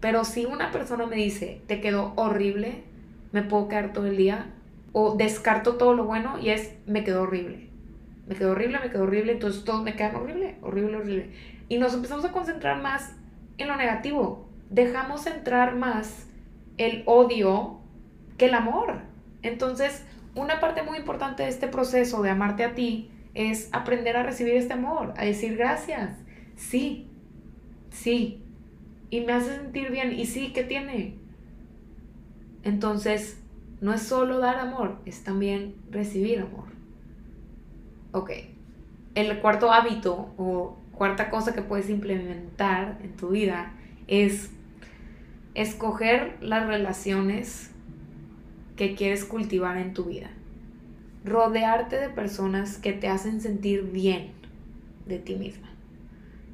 Pero 0.00 0.24
si 0.24 0.46
una 0.46 0.72
persona 0.72 1.06
me 1.06 1.16
dice, 1.16 1.60
te 1.66 1.80
quedó 1.80 2.14
horrible, 2.16 2.84
me 3.32 3.42
puedo 3.42 3.68
quedar 3.68 3.92
todo 3.92 4.06
el 4.06 4.16
día, 4.16 4.46
o 4.92 5.14
descarto 5.14 5.76
todo 5.76 5.92
lo 5.94 6.04
bueno 6.04 6.38
y 6.38 6.48
es, 6.48 6.74
me 6.86 7.04
quedó 7.04 7.22
horrible. 7.22 7.68
Me 8.26 8.34
quedó 8.34 8.52
horrible, 8.52 8.78
me 8.80 8.90
quedó 8.90 9.02
horrible, 9.02 9.32
entonces 9.32 9.62
todos 9.62 9.82
me 9.82 9.94
quedan 9.94 10.16
horrible, 10.16 10.56
horrible, 10.62 10.96
horrible. 10.96 11.30
Y 11.68 11.76
nos 11.78 11.92
empezamos 11.92 12.24
a 12.24 12.32
concentrar 12.32 12.80
más 12.80 13.14
en 13.58 13.68
lo 13.68 13.76
negativo. 13.76 14.48
Dejamos 14.70 15.26
entrar 15.26 15.76
más 15.76 16.28
el 16.78 17.02
odio 17.04 17.78
que 18.38 18.46
el 18.46 18.54
amor. 18.54 19.00
Entonces, 19.42 20.06
una 20.34 20.60
parte 20.60 20.82
muy 20.82 20.96
importante 20.96 21.42
de 21.42 21.50
este 21.50 21.68
proceso 21.68 22.22
de 22.22 22.30
amarte 22.30 22.64
a 22.64 22.74
ti 22.74 23.10
es 23.34 23.68
aprender 23.72 24.16
a 24.16 24.22
recibir 24.22 24.54
este 24.54 24.72
amor, 24.72 25.12
a 25.18 25.24
decir 25.26 25.56
gracias, 25.58 26.21
sí, 26.56 27.06
sí, 27.90 28.42
y 29.10 29.20
me 29.20 29.32
hace 29.32 29.56
sentir 29.56 29.90
bien, 29.90 30.18
y 30.18 30.26
sí, 30.26 30.52
¿qué 30.52 30.64
tiene? 30.64 31.14
Entonces, 32.62 33.40
no 33.80 33.92
es 33.92 34.02
solo 34.02 34.38
dar 34.38 34.58
amor, 34.58 34.98
es 35.06 35.24
también 35.24 35.74
recibir 35.90 36.40
amor. 36.40 36.66
Ok, 38.12 38.30
el 39.14 39.38
cuarto 39.40 39.72
hábito 39.72 40.32
o 40.38 40.76
cuarta 40.92 41.30
cosa 41.30 41.54
que 41.54 41.62
puedes 41.62 41.90
implementar 41.90 42.98
en 43.02 43.16
tu 43.16 43.30
vida 43.30 43.72
es 44.06 44.50
escoger 45.54 46.36
las 46.40 46.66
relaciones 46.66 47.70
que 48.76 48.94
quieres 48.94 49.24
cultivar 49.24 49.76
en 49.78 49.94
tu 49.94 50.04
vida. 50.04 50.30
Rodearte 51.24 51.96
de 51.96 52.08
personas 52.08 52.78
que 52.78 52.92
te 52.92 53.08
hacen 53.08 53.40
sentir 53.40 53.82
bien 53.82 54.32
de 55.06 55.18
ti 55.18 55.34
misma. 55.34 55.71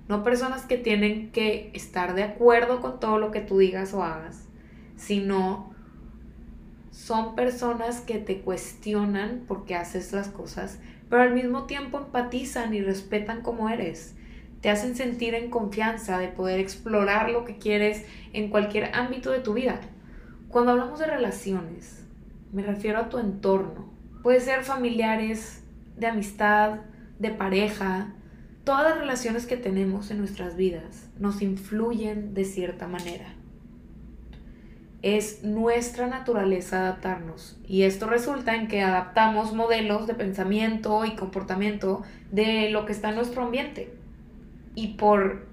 No 0.09 0.25
personas 0.25 0.65
que 0.65 0.79
tienen 0.79 1.31
que 1.31 1.71
estar 1.75 2.15
de 2.15 2.23
acuerdo 2.23 2.81
con 2.81 2.99
todo 2.99 3.19
lo 3.19 3.31
que 3.31 3.41
tú 3.41 3.59
digas 3.59 3.93
o 3.93 4.03
hagas, 4.03 4.49
sino 4.97 5.75
son 6.91 7.35
personas 7.35 8.01
que 8.01 8.19
te 8.19 8.41
cuestionan 8.41 9.45
porque 9.47 9.77
haces 9.77 10.13
las 10.13 10.29
cosas, 10.29 10.81
pero 11.09 11.23
al 11.23 11.35
mismo 11.35 11.65
tiempo 11.65 11.99
empatizan 11.99 12.75
y 12.75 12.81
respetan 12.81 13.43
como 13.43 13.69
eres. 13.69 14.15
Te 14.61 14.71
hacen 14.71 14.97
sentir 14.97 15.35
en 15.35 15.51
confianza 15.51 16.19
de 16.19 16.29
poder 16.29 16.59
explorar 16.59 17.31
lo 17.31 17.45
que 17.45 17.59
quieres 17.59 18.05
en 18.33 18.51
cualquier 18.51 18.95
ámbito 18.95 19.31
de 19.31 19.39
tu 19.39 19.55
vida. 19.55 19.81
Cuando 20.49 20.73
hablamos 20.73 20.99
de 20.99 21.07
relaciones, 21.07 22.05
me 22.53 22.63
refiero 22.63 22.99
a 22.99 23.09
tu 23.09 23.19
entorno. 23.19 23.93
Puede 24.23 24.41
ser 24.41 24.65
familiares, 24.65 25.63
de 25.97 26.07
amistad, 26.07 26.81
de 27.19 27.31
pareja. 27.31 28.15
Todas 28.69 28.85
las 28.85 28.99
relaciones 28.99 29.47
que 29.47 29.57
tenemos 29.57 30.11
en 30.11 30.19
nuestras 30.19 30.55
vidas 30.55 31.09
nos 31.19 31.41
influyen 31.41 32.35
de 32.35 32.45
cierta 32.45 32.87
manera. 32.87 33.35
Es 35.01 35.43
nuestra 35.43 36.07
naturaleza 36.07 36.81
adaptarnos 36.81 37.59
y 37.67 37.85
esto 37.85 38.07
resulta 38.07 38.55
en 38.57 38.69
que 38.69 38.83
adaptamos 38.83 39.55
modelos 39.55 40.07
de 40.07 40.13
pensamiento 40.13 41.07
y 41.07 41.17
comportamiento 41.17 42.03
de 42.31 42.69
lo 42.69 42.85
que 42.85 42.93
está 42.93 43.09
en 43.09 43.15
nuestro 43.15 43.43
ambiente. 43.43 43.91
Y 44.75 44.99
por 44.99 45.47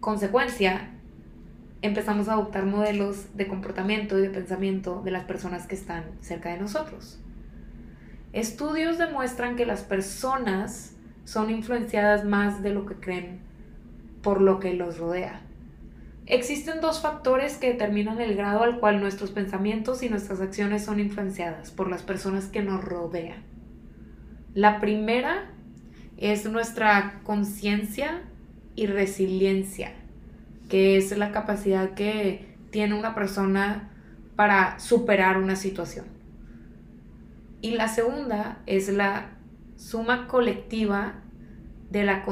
consecuencia, 0.00 0.90
empezamos 1.80 2.28
a 2.28 2.32
adoptar 2.32 2.66
modelos 2.66 3.36
de 3.36 3.46
comportamiento 3.46 4.18
y 4.18 4.22
de 4.22 4.30
pensamiento 4.30 5.00
de 5.04 5.12
las 5.12 5.22
personas 5.22 5.68
que 5.68 5.76
están 5.76 6.06
cerca 6.22 6.50
de 6.50 6.58
nosotros. 6.58 7.20
Estudios 8.32 8.98
demuestran 8.98 9.54
que 9.54 9.64
las 9.64 9.82
personas 9.82 10.96
son 11.28 11.50
influenciadas 11.50 12.24
más 12.24 12.62
de 12.62 12.70
lo 12.70 12.86
que 12.86 12.94
creen 12.94 13.40
por 14.22 14.40
lo 14.40 14.60
que 14.60 14.72
los 14.72 14.96
rodea. 14.96 15.42
Existen 16.24 16.80
dos 16.80 17.02
factores 17.02 17.58
que 17.58 17.68
determinan 17.68 18.18
el 18.18 18.34
grado 18.34 18.62
al 18.62 18.80
cual 18.80 19.00
nuestros 19.00 19.30
pensamientos 19.30 20.02
y 20.02 20.08
nuestras 20.08 20.40
acciones 20.40 20.86
son 20.86 21.00
influenciadas 21.00 21.70
por 21.70 21.90
las 21.90 22.02
personas 22.02 22.46
que 22.46 22.62
nos 22.62 22.82
rodean. 22.82 23.42
La 24.54 24.80
primera 24.80 25.50
es 26.16 26.50
nuestra 26.50 27.20
conciencia 27.24 28.22
y 28.74 28.86
resiliencia 28.86 29.92
que 30.70 30.96
es 30.96 31.14
la 31.16 31.30
capacidad 31.30 31.90
que 31.90 32.56
tiene 32.70 32.98
una 32.98 33.14
persona 33.14 33.90
para 34.34 34.78
superar 34.78 35.36
una 35.36 35.56
situación. 35.56 36.06
Y 37.60 37.72
la 37.72 37.88
segunda 37.88 38.60
es 38.64 38.88
la 38.88 39.37
suma 39.78 40.26
colectiva 40.26 41.14
de, 41.88 42.02
la 42.02 42.24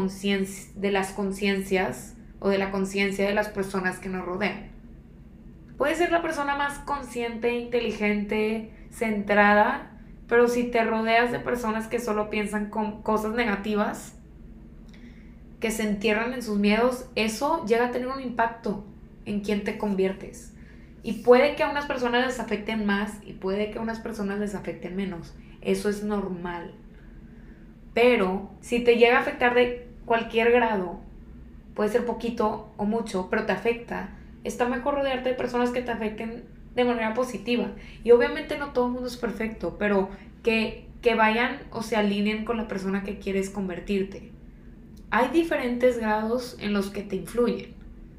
de 0.74 0.90
las 0.90 1.12
conciencias 1.12 2.16
o 2.40 2.48
de 2.48 2.58
la 2.58 2.70
conciencia 2.70 3.26
de 3.26 3.34
las 3.34 3.48
personas 3.48 3.98
que 3.98 4.08
nos 4.08 4.26
rodean. 4.26 4.72
Puede 5.78 5.94
ser 5.94 6.10
la 6.10 6.22
persona 6.22 6.56
más 6.56 6.80
consciente, 6.80 7.58
inteligente, 7.58 8.72
centrada, 8.90 9.92
pero 10.26 10.48
si 10.48 10.64
te 10.64 10.84
rodeas 10.84 11.30
de 11.30 11.38
personas 11.38 11.86
que 11.86 12.00
solo 12.00 12.30
piensan 12.30 12.68
con 12.68 13.02
cosas 13.02 13.34
negativas, 13.34 14.14
que 15.60 15.70
se 15.70 15.88
entierran 15.88 16.34
en 16.34 16.42
sus 16.42 16.58
miedos, 16.58 17.08
eso 17.14 17.64
llega 17.64 17.86
a 17.86 17.90
tener 17.92 18.08
un 18.08 18.20
impacto 18.20 18.84
en 19.24 19.40
quién 19.40 19.62
te 19.62 19.78
conviertes. 19.78 20.52
Y 21.04 21.22
puede 21.22 21.54
que 21.54 21.62
a 21.62 21.70
unas 21.70 21.86
personas 21.86 22.26
les 22.26 22.40
afecten 22.40 22.84
más 22.84 23.12
y 23.24 23.34
puede 23.34 23.70
que 23.70 23.78
a 23.78 23.82
unas 23.82 24.00
personas 24.00 24.40
les 24.40 24.56
afecten 24.56 24.96
menos. 24.96 25.34
Eso 25.60 25.88
es 25.88 26.02
normal. 26.02 26.74
Pero 27.96 28.48
si 28.60 28.78
te 28.78 28.94
llega 28.94 29.16
a 29.16 29.22
afectar 29.22 29.54
de 29.54 29.88
cualquier 30.04 30.52
grado, 30.52 31.00
puede 31.74 31.90
ser 31.90 32.06
poquito 32.06 32.68
o 32.76 32.84
mucho, 32.84 33.26
pero 33.28 33.44
te 33.44 33.52
afecta, 33.52 34.10
está 34.44 34.68
mejor 34.68 34.94
rodearte 34.94 35.30
de 35.30 35.34
personas 35.34 35.70
que 35.70 35.82
te 35.82 35.90
afecten 35.90 36.44
de 36.76 36.84
manera 36.84 37.12
positiva. 37.12 37.72
Y 38.04 38.12
obviamente 38.12 38.56
no 38.56 38.72
todo 38.72 38.86
el 38.86 38.92
mundo 38.92 39.08
es 39.08 39.16
perfecto, 39.16 39.76
pero 39.80 40.10
que, 40.44 40.86
que 41.02 41.16
vayan 41.16 41.58
o 41.72 41.82
se 41.82 41.96
alineen 41.96 42.44
con 42.44 42.56
la 42.56 42.68
persona 42.68 43.02
que 43.02 43.18
quieres 43.18 43.50
convertirte 43.50 44.36
hay 45.10 45.28
diferentes 45.28 45.98
grados 45.98 46.56
en 46.60 46.72
los 46.72 46.90
que 46.90 47.02
te 47.02 47.16
influyen. 47.16 47.74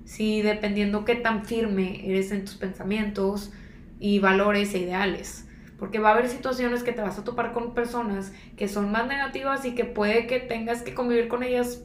Sí, 0.06 0.42
dependiendo 0.42 1.06
qué 1.06 1.16
tan 1.16 1.46
firme 1.46 2.10
eres 2.10 2.32
en 2.32 2.46
tus 2.46 2.56
pensamientos 2.56 3.52
y 4.00 4.20
valores 4.20 4.74
e 4.74 4.80
ideales. 4.80 5.47
Porque 5.78 6.00
va 6.00 6.10
a 6.10 6.14
haber 6.14 6.28
situaciones 6.28 6.84
que 6.84 6.92
te 6.92 7.02
vas 7.02 7.20
a 7.20 7.24
topar 7.24 7.54
con 7.54 7.74
personas 7.74 8.34
que 8.56 8.68
son 8.68 8.92
más 8.92 9.08
negativas 9.08 9.64
y 9.66 9.76
que 9.76 9.86
puede 9.86 10.26
que 10.26 10.40
tengas 10.40 10.82
que 10.82 10.94
convivir 10.94 11.28
con 11.28 11.44
ellas 11.44 11.84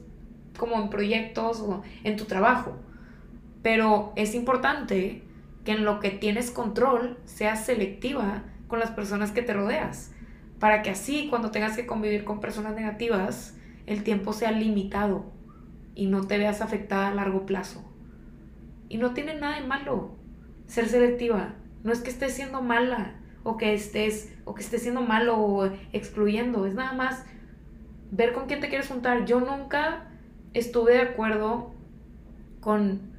como 0.57 0.81
en 0.81 0.89
proyectos 0.89 1.59
o 1.61 1.83
en 2.03 2.17
tu 2.17 2.25
trabajo. 2.25 2.75
Pero 3.61 4.13
es 4.15 4.35
importante 4.35 5.23
que 5.63 5.71
en 5.73 5.85
lo 5.85 5.99
que 5.99 6.09
tienes 6.09 6.51
control 6.51 7.17
seas 7.25 7.65
selectiva 7.65 8.43
con 8.67 8.79
las 8.79 8.91
personas 8.91 9.31
que 9.31 9.41
te 9.41 9.53
rodeas. 9.53 10.11
Para 10.59 10.81
que 10.81 10.89
así 10.89 11.27
cuando 11.29 11.51
tengas 11.51 11.75
que 11.75 11.85
convivir 11.85 12.23
con 12.23 12.39
personas 12.39 12.75
negativas, 12.75 13.55
el 13.85 14.03
tiempo 14.03 14.33
sea 14.33 14.51
limitado 14.51 15.31
y 15.95 16.07
no 16.07 16.25
te 16.25 16.37
veas 16.37 16.61
afectada 16.61 17.09
a 17.09 17.13
largo 17.13 17.45
plazo. 17.45 17.83
Y 18.89 18.97
no 18.97 19.13
tiene 19.13 19.35
nada 19.35 19.59
de 19.59 19.67
malo 19.67 20.15
ser 20.67 20.87
selectiva. 20.87 21.55
No 21.83 21.91
es 21.91 21.99
que 21.99 22.09
estés 22.09 22.33
siendo 22.33 22.61
mala 22.61 23.15
o 23.43 23.57
que 23.57 23.73
estés 23.73 24.33
o 24.45 24.53
que 24.53 24.61
estés 24.61 24.81
siendo 24.81 25.01
malo 25.01 25.37
o 25.37 25.69
excluyendo, 25.91 26.65
es 26.65 26.73
nada 26.73 26.93
más 26.93 27.25
ver 28.11 28.33
con 28.33 28.47
quién 28.47 28.59
te 28.59 28.69
quieres 28.69 28.87
juntar. 28.87 29.25
Yo 29.25 29.39
nunca 29.39 30.07
estuve 30.53 30.93
de 30.93 31.01
acuerdo 31.01 31.73
con 32.59 33.13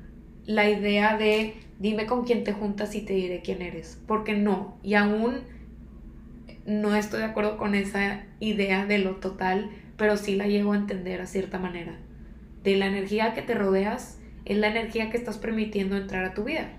la 0.46 0.68
idea 0.68 1.16
de 1.16 1.54
dime 1.78 2.06
con 2.06 2.24
quién 2.24 2.44
te 2.44 2.52
juntas 2.52 2.94
y 2.94 3.02
te 3.02 3.14
diré 3.14 3.42
quién 3.42 3.62
eres. 3.62 4.00
Porque 4.06 4.34
no, 4.34 4.76
y 4.82 4.94
aún 4.94 5.42
no 6.66 6.94
estoy 6.94 7.20
de 7.20 7.26
acuerdo 7.26 7.56
con 7.56 7.74
esa 7.74 8.24
idea 8.40 8.86
de 8.86 8.98
lo 8.98 9.16
total, 9.16 9.70
pero 9.96 10.16
sí 10.16 10.36
la 10.36 10.46
llego 10.46 10.72
a 10.72 10.76
entender 10.76 11.20
a 11.20 11.26
cierta 11.26 11.58
manera. 11.58 11.98
De 12.62 12.76
la 12.76 12.86
energía 12.86 13.34
que 13.34 13.42
te 13.42 13.54
rodeas 13.54 14.18
es 14.44 14.58
la 14.58 14.68
energía 14.68 15.10
que 15.10 15.16
estás 15.16 15.38
permitiendo 15.38 15.96
entrar 15.96 16.24
a 16.24 16.34
tu 16.34 16.44
vida. 16.44 16.70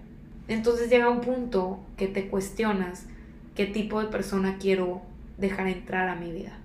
Entonces 0.48 0.90
llega 0.90 1.10
un 1.10 1.22
punto 1.22 1.80
que 1.98 2.08
te 2.08 2.28
cuestionas 2.28 3.08
qué 3.56 3.66
tipo 3.66 4.02
de 4.02 4.08
persona 4.08 4.58
quiero 4.60 5.02
dejar 5.38 5.68
entrar 5.68 6.10
a 6.10 6.16
mi 6.16 6.32
vida. 6.32 6.60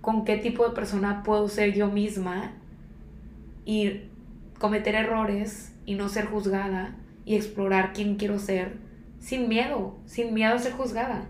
Con 0.00 0.24
qué 0.24 0.36
tipo 0.36 0.68
de 0.68 0.74
persona 0.74 1.22
puedo 1.24 1.48
ser 1.48 1.74
yo 1.74 1.90
misma 1.90 2.52
y 3.64 4.02
cometer 4.58 4.94
errores 4.94 5.74
y 5.84 5.94
no 5.94 6.08
ser 6.08 6.26
juzgada 6.26 6.96
y 7.24 7.34
explorar 7.34 7.92
quién 7.92 8.16
quiero 8.16 8.38
ser 8.38 8.76
sin 9.18 9.48
miedo, 9.48 9.98
sin 10.06 10.34
miedo 10.34 10.54
a 10.54 10.58
ser 10.58 10.72
juzgada. 10.72 11.26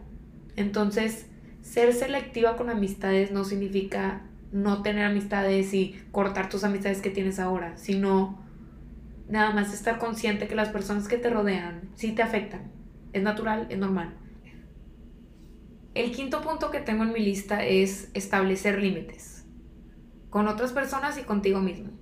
Entonces, 0.56 1.26
ser 1.62 1.94
selectiva 1.94 2.56
con 2.56 2.68
amistades 2.68 3.30
no 3.30 3.44
significa 3.44 4.22
no 4.52 4.82
tener 4.82 5.04
amistades 5.04 5.72
y 5.74 5.98
cortar 6.12 6.48
tus 6.48 6.64
amistades 6.64 7.00
que 7.00 7.10
tienes 7.10 7.38
ahora, 7.38 7.76
sino 7.76 8.38
nada 9.28 9.52
más 9.52 9.72
estar 9.74 9.98
consciente 9.98 10.46
que 10.46 10.54
las 10.54 10.68
personas 10.68 11.08
que 11.08 11.18
te 11.18 11.30
rodean 11.30 11.88
sí 11.94 12.12
te 12.12 12.22
afectan. 12.22 12.75
Es 13.16 13.22
natural, 13.22 13.66
es 13.70 13.78
normal. 13.78 14.12
El 15.94 16.12
quinto 16.12 16.42
punto 16.42 16.70
que 16.70 16.80
tengo 16.80 17.02
en 17.02 17.14
mi 17.14 17.20
lista 17.20 17.64
es 17.64 18.10
establecer 18.12 18.78
límites 18.78 19.46
con 20.28 20.48
otras 20.48 20.72
personas 20.72 21.16
y 21.16 21.22
contigo 21.22 21.60
mismo. 21.60 21.92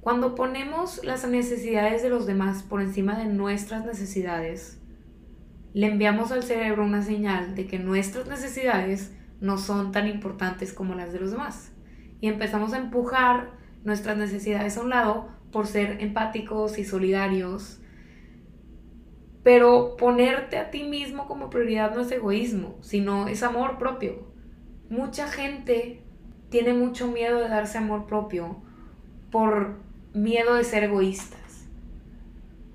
Cuando 0.00 0.36
ponemos 0.36 1.02
las 1.02 1.26
necesidades 1.26 2.04
de 2.04 2.08
los 2.08 2.24
demás 2.24 2.62
por 2.62 2.80
encima 2.80 3.18
de 3.18 3.24
nuestras 3.24 3.84
necesidades, 3.84 4.80
le 5.72 5.88
enviamos 5.88 6.30
al 6.30 6.44
cerebro 6.44 6.84
una 6.84 7.02
señal 7.02 7.56
de 7.56 7.66
que 7.66 7.80
nuestras 7.80 8.28
necesidades 8.28 9.12
no 9.40 9.58
son 9.58 9.90
tan 9.90 10.06
importantes 10.06 10.72
como 10.72 10.94
las 10.94 11.12
de 11.12 11.18
los 11.18 11.32
demás. 11.32 11.72
Y 12.20 12.28
empezamos 12.28 12.74
a 12.74 12.78
empujar 12.78 13.50
nuestras 13.82 14.16
necesidades 14.16 14.76
a 14.76 14.82
un 14.82 14.90
lado 14.90 15.30
por 15.50 15.66
ser 15.66 16.00
empáticos 16.00 16.78
y 16.78 16.84
solidarios. 16.84 17.79
Pero 19.42 19.96
ponerte 19.96 20.58
a 20.58 20.70
ti 20.70 20.84
mismo 20.84 21.26
como 21.26 21.50
prioridad 21.50 21.94
no 21.94 22.02
es 22.02 22.12
egoísmo, 22.12 22.76
sino 22.82 23.28
es 23.28 23.42
amor 23.42 23.78
propio. 23.78 24.28
Mucha 24.90 25.28
gente 25.28 26.02
tiene 26.50 26.74
mucho 26.74 27.06
miedo 27.06 27.38
de 27.38 27.48
darse 27.48 27.78
amor 27.78 28.06
propio 28.06 28.56
por 29.30 29.78
miedo 30.12 30.54
de 30.54 30.64
ser 30.64 30.84
egoístas. 30.84 31.68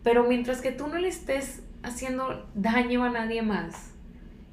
Pero 0.04 0.24
mientras 0.24 0.62
que 0.62 0.72
tú 0.72 0.88
no 0.88 0.98
le 0.98 1.08
estés 1.08 1.64
haciendo 1.84 2.48
daño 2.56 3.04
a 3.04 3.10
nadie 3.10 3.42
más, 3.42 3.94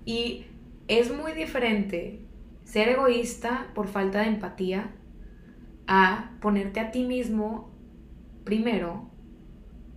y 0.05 0.47
es 0.89 1.15
muy 1.15 1.33
diferente 1.33 2.21
ser 2.65 2.89
egoísta 2.89 3.69
por 3.75 3.87
falta 3.87 4.21
de 4.21 4.29
empatía 4.29 4.91
a 5.87 6.33
ponerte 6.41 6.81
a 6.81 6.91
ti 6.91 7.05
mismo 7.05 7.71
primero 8.45 9.12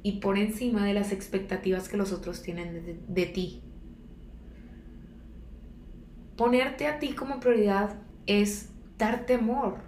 y 0.05 0.19
por 0.19 0.37
encima 0.37 0.85
de 0.85 0.93
las 0.93 1.11
expectativas 1.11 1.89
que 1.89 1.97
los 1.97 2.11
otros 2.11 2.43
tienen 2.43 2.73
de, 2.75 2.99
de 3.07 3.25
ti. 3.25 3.63
Ponerte 6.37 6.85
a 6.85 6.99
ti 6.99 7.13
como 7.13 7.39
prioridad 7.39 7.95
es 8.27 8.69
darte 8.99 9.33
amor, 9.33 9.79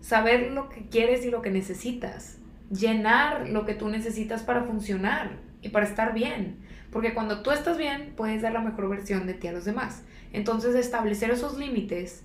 saber 0.00 0.50
lo 0.50 0.68
que 0.70 0.88
quieres 0.88 1.24
y 1.24 1.30
lo 1.30 1.40
que 1.40 1.50
necesitas, 1.50 2.38
llenar 2.68 3.48
lo 3.48 3.64
que 3.64 3.74
tú 3.74 3.88
necesitas 3.88 4.42
para 4.42 4.64
funcionar 4.64 5.38
y 5.62 5.68
para 5.68 5.86
estar 5.86 6.14
bien. 6.14 6.56
Porque 6.90 7.14
cuando 7.14 7.42
tú 7.42 7.52
estás 7.52 7.78
bien, 7.78 8.14
puedes 8.16 8.42
dar 8.42 8.54
la 8.54 8.60
mejor 8.60 8.88
versión 8.88 9.24
de 9.24 9.34
ti 9.34 9.46
a 9.46 9.52
los 9.52 9.64
demás. 9.64 10.02
Entonces, 10.32 10.74
establecer 10.74 11.30
esos 11.30 11.56
límites 11.56 12.24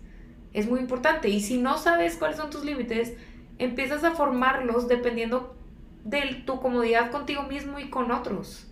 es 0.52 0.68
muy 0.68 0.80
importante. 0.80 1.30
Y 1.30 1.42
si 1.42 1.60
no 1.60 1.78
sabes 1.78 2.16
cuáles 2.16 2.38
son 2.38 2.50
tus 2.50 2.66
límites, 2.66 3.14
empiezas 3.60 4.04
a 4.04 4.16
formarlos 4.16 4.88
dependiendo 4.88 5.59
de 6.04 6.44
tu 6.46 6.60
comodidad 6.60 7.12
contigo 7.12 7.44
mismo 7.44 7.80
y 7.80 7.90
con 7.90 8.12
otros. 8.12 8.72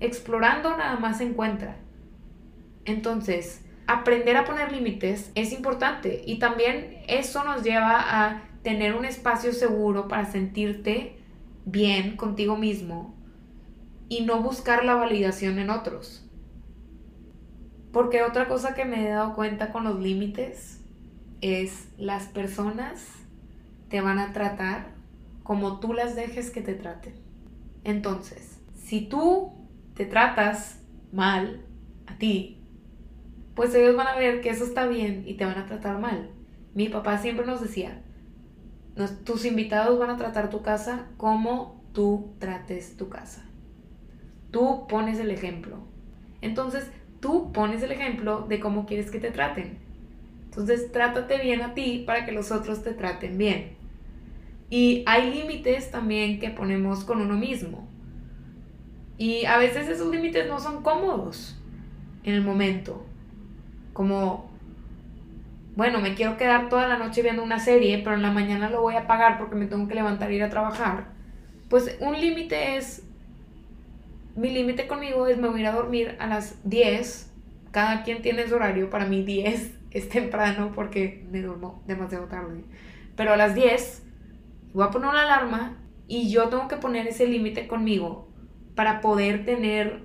Explorando 0.00 0.76
nada 0.76 0.96
más 0.96 1.18
se 1.18 1.24
encuentra. 1.24 1.76
Entonces, 2.84 3.64
aprender 3.86 4.36
a 4.36 4.44
poner 4.44 4.72
límites 4.72 5.30
es 5.34 5.52
importante 5.52 6.22
y 6.26 6.38
también 6.38 6.98
eso 7.08 7.44
nos 7.44 7.62
lleva 7.62 7.98
a 7.98 8.42
tener 8.62 8.94
un 8.94 9.04
espacio 9.04 9.52
seguro 9.52 10.08
para 10.08 10.24
sentirte 10.24 11.18
bien 11.66 12.16
contigo 12.16 12.56
mismo 12.56 13.14
y 14.08 14.22
no 14.22 14.42
buscar 14.42 14.84
la 14.84 14.94
validación 14.94 15.58
en 15.58 15.70
otros. 15.70 16.28
Porque 17.92 18.22
otra 18.22 18.48
cosa 18.48 18.74
que 18.74 18.84
me 18.84 19.06
he 19.06 19.10
dado 19.10 19.34
cuenta 19.34 19.70
con 19.70 19.84
los 19.84 20.00
límites 20.00 20.80
es 21.40 21.88
las 21.98 22.26
personas 22.26 23.06
te 23.88 24.00
van 24.00 24.18
a 24.18 24.32
tratar 24.32 24.93
como 25.44 25.78
tú 25.78 25.92
las 25.92 26.16
dejes 26.16 26.50
que 26.50 26.62
te 26.62 26.74
traten. 26.74 27.14
Entonces, 27.84 28.58
si 28.74 29.02
tú 29.02 29.52
te 29.94 30.06
tratas 30.06 30.80
mal 31.12 31.64
a 32.06 32.18
ti, 32.18 32.60
pues 33.54 33.72
ellos 33.74 33.94
van 33.94 34.08
a 34.08 34.16
ver 34.16 34.40
que 34.40 34.50
eso 34.50 34.64
está 34.64 34.86
bien 34.86 35.22
y 35.26 35.34
te 35.34 35.44
van 35.44 35.58
a 35.58 35.66
tratar 35.66 36.00
mal. 36.00 36.30
Mi 36.74 36.88
papá 36.88 37.18
siempre 37.18 37.46
nos 37.46 37.60
decía, 37.60 38.02
tus 39.24 39.44
invitados 39.44 39.98
van 39.98 40.10
a 40.10 40.16
tratar 40.16 40.50
tu 40.50 40.62
casa 40.62 41.06
como 41.18 41.84
tú 41.92 42.34
trates 42.38 42.96
tu 42.96 43.08
casa. 43.08 43.44
Tú 44.50 44.86
pones 44.88 45.20
el 45.20 45.30
ejemplo. 45.30 45.78
Entonces, 46.40 46.90
tú 47.20 47.52
pones 47.52 47.82
el 47.82 47.92
ejemplo 47.92 48.46
de 48.48 48.60
cómo 48.60 48.86
quieres 48.86 49.10
que 49.10 49.20
te 49.20 49.30
traten. 49.30 49.78
Entonces, 50.44 50.90
trátate 50.90 51.38
bien 51.38 51.60
a 51.62 51.74
ti 51.74 52.02
para 52.06 52.24
que 52.24 52.32
los 52.32 52.50
otros 52.50 52.82
te 52.82 52.92
traten 52.92 53.36
bien. 53.36 53.83
Y 54.74 55.04
hay 55.06 55.32
límites 55.32 55.92
también 55.92 56.40
que 56.40 56.50
ponemos 56.50 57.04
con 57.04 57.20
uno 57.20 57.34
mismo. 57.34 57.86
Y 59.16 59.44
a 59.44 59.56
veces 59.56 59.88
esos 59.88 60.10
límites 60.10 60.48
no 60.48 60.58
son 60.58 60.82
cómodos 60.82 61.56
en 62.24 62.34
el 62.34 62.42
momento. 62.42 63.06
Como, 63.92 64.50
bueno, 65.76 66.00
me 66.00 66.16
quiero 66.16 66.36
quedar 66.36 66.68
toda 66.70 66.88
la 66.88 66.98
noche 66.98 67.22
viendo 67.22 67.44
una 67.44 67.60
serie, 67.60 67.98
pero 67.98 68.16
en 68.16 68.22
la 68.22 68.32
mañana 68.32 68.68
lo 68.68 68.80
voy 68.82 68.96
a 68.96 69.06
pagar 69.06 69.38
porque 69.38 69.54
me 69.54 69.66
tengo 69.66 69.86
que 69.86 69.94
levantar 69.94 70.32
e 70.32 70.34
ir 70.34 70.42
a 70.42 70.50
trabajar, 70.50 71.06
pues 71.70 71.96
un 72.00 72.20
límite 72.20 72.76
es, 72.76 73.06
mi 74.34 74.50
límite 74.50 74.88
conmigo 74.88 75.28
es 75.28 75.38
me 75.38 75.46
voy 75.46 75.58
a 75.58 75.60
ir 75.60 75.66
a 75.68 75.72
dormir 75.72 76.16
a 76.18 76.26
las 76.26 76.68
10, 76.68 77.32
cada 77.70 78.02
quien 78.02 78.22
tiene 78.22 78.48
su 78.48 78.56
horario, 78.56 78.90
para 78.90 79.06
mí 79.06 79.22
10 79.22 79.72
es 79.92 80.08
temprano 80.08 80.72
porque 80.74 81.24
me 81.30 81.42
duermo 81.42 81.80
demasiado 81.86 82.26
tarde, 82.26 82.64
pero 83.14 83.34
a 83.34 83.36
las 83.36 83.54
10 83.54 84.04
voy 84.74 84.84
a 84.84 84.90
poner 84.90 85.08
una 85.08 85.22
alarma 85.22 85.78
y 86.06 86.30
yo 86.30 86.48
tengo 86.48 86.68
que 86.68 86.76
poner 86.76 87.06
ese 87.06 87.26
límite 87.26 87.66
conmigo 87.66 88.28
para 88.74 89.00
poder 89.00 89.46
tener 89.46 90.04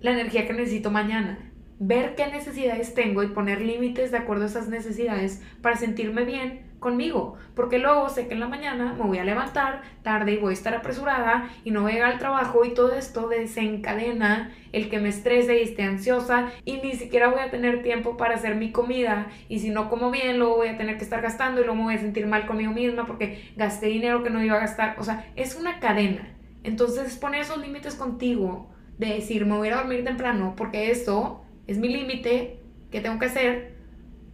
la 0.00 0.12
energía 0.12 0.46
que 0.46 0.52
necesito 0.52 0.90
mañana. 0.90 1.52
Ver 1.80 2.14
qué 2.14 2.28
necesidades 2.28 2.94
tengo 2.94 3.22
y 3.24 3.28
poner 3.28 3.60
límites 3.60 4.12
de 4.12 4.18
acuerdo 4.18 4.44
a 4.44 4.46
esas 4.46 4.68
necesidades 4.68 5.42
para 5.60 5.76
sentirme 5.76 6.24
bien 6.24 6.73
conmigo, 6.84 7.36
porque 7.56 7.78
luego 7.78 8.10
sé 8.10 8.28
que 8.28 8.34
en 8.34 8.40
la 8.40 8.46
mañana 8.46 8.92
me 8.92 9.04
voy 9.04 9.16
a 9.16 9.24
levantar 9.24 9.80
tarde 10.02 10.34
y 10.34 10.36
voy 10.36 10.50
a 10.50 10.52
estar 10.52 10.74
apresurada 10.74 11.48
y 11.64 11.70
no 11.70 11.80
voy 11.80 11.92
a 11.92 11.94
llegar 11.94 12.12
al 12.12 12.18
trabajo 12.18 12.62
y 12.66 12.74
todo 12.74 12.92
esto 12.92 13.26
desencadena 13.26 14.52
el 14.72 14.90
que 14.90 15.00
me 15.00 15.08
estrese 15.08 15.58
y 15.58 15.62
esté 15.62 15.82
ansiosa 15.82 16.50
y 16.66 16.76
ni 16.82 16.92
siquiera 16.92 17.28
voy 17.28 17.40
a 17.40 17.50
tener 17.50 17.82
tiempo 17.82 18.18
para 18.18 18.34
hacer 18.34 18.56
mi 18.56 18.70
comida 18.70 19.28
y 19.48 19.60
si 19.60 19.70
no 19.70 19.88
como 19.88 20.10
bien 20.10 20.38
luego 20.38 20.56
voy 20.56 20.68
a 20.68 20.76
tener 20.76 20.98
que 20.98 21.04
estar 21.04 21.22
gastando 21.22 21.62
y 21.62 21.64
luego 21.64 21.76
me 21.78 21.84
voy 21.84 21.94
a 21.94 21.98
sentir 21.98 22.26
mal 22.26 22.46
conmigo 22.46 22.72
misma 22.72 23.06
porque 23.06 23.50
gasté 23.56 23.86
dinero 23.86 24.22
que 24.22 24.28
no 24.28 24.44
iba 24.44 24.56
a 24.56 24.60
gastar, 24.60 24.96
o 24.98 25.04
sea, 25.04 25.32
es 25.36 25.56
una 25.56 25.80
cadena. 25.80 26.36
Entonces 26.64 27.16
poner 27.16 27.40
esos 27.40 27.58
límites 27.58 27.94
contigo 27.94 28.70
de 28.98 29.06
decir 29.06 29.46
me 29.46 29.56
voy 29.56 29.70
a 29.70 29.76
dormir 29.76 30.04
temprano 30.04 30.52
porque 30.54 30.90
esto 30.90 31.46
es 31.66 31.78
mi 31.78 31.88
límite 31.88 32.60
que 32.90 33.00
tengo 33.00 33.18
que 33.18 33.26
hacer 33.26 33.74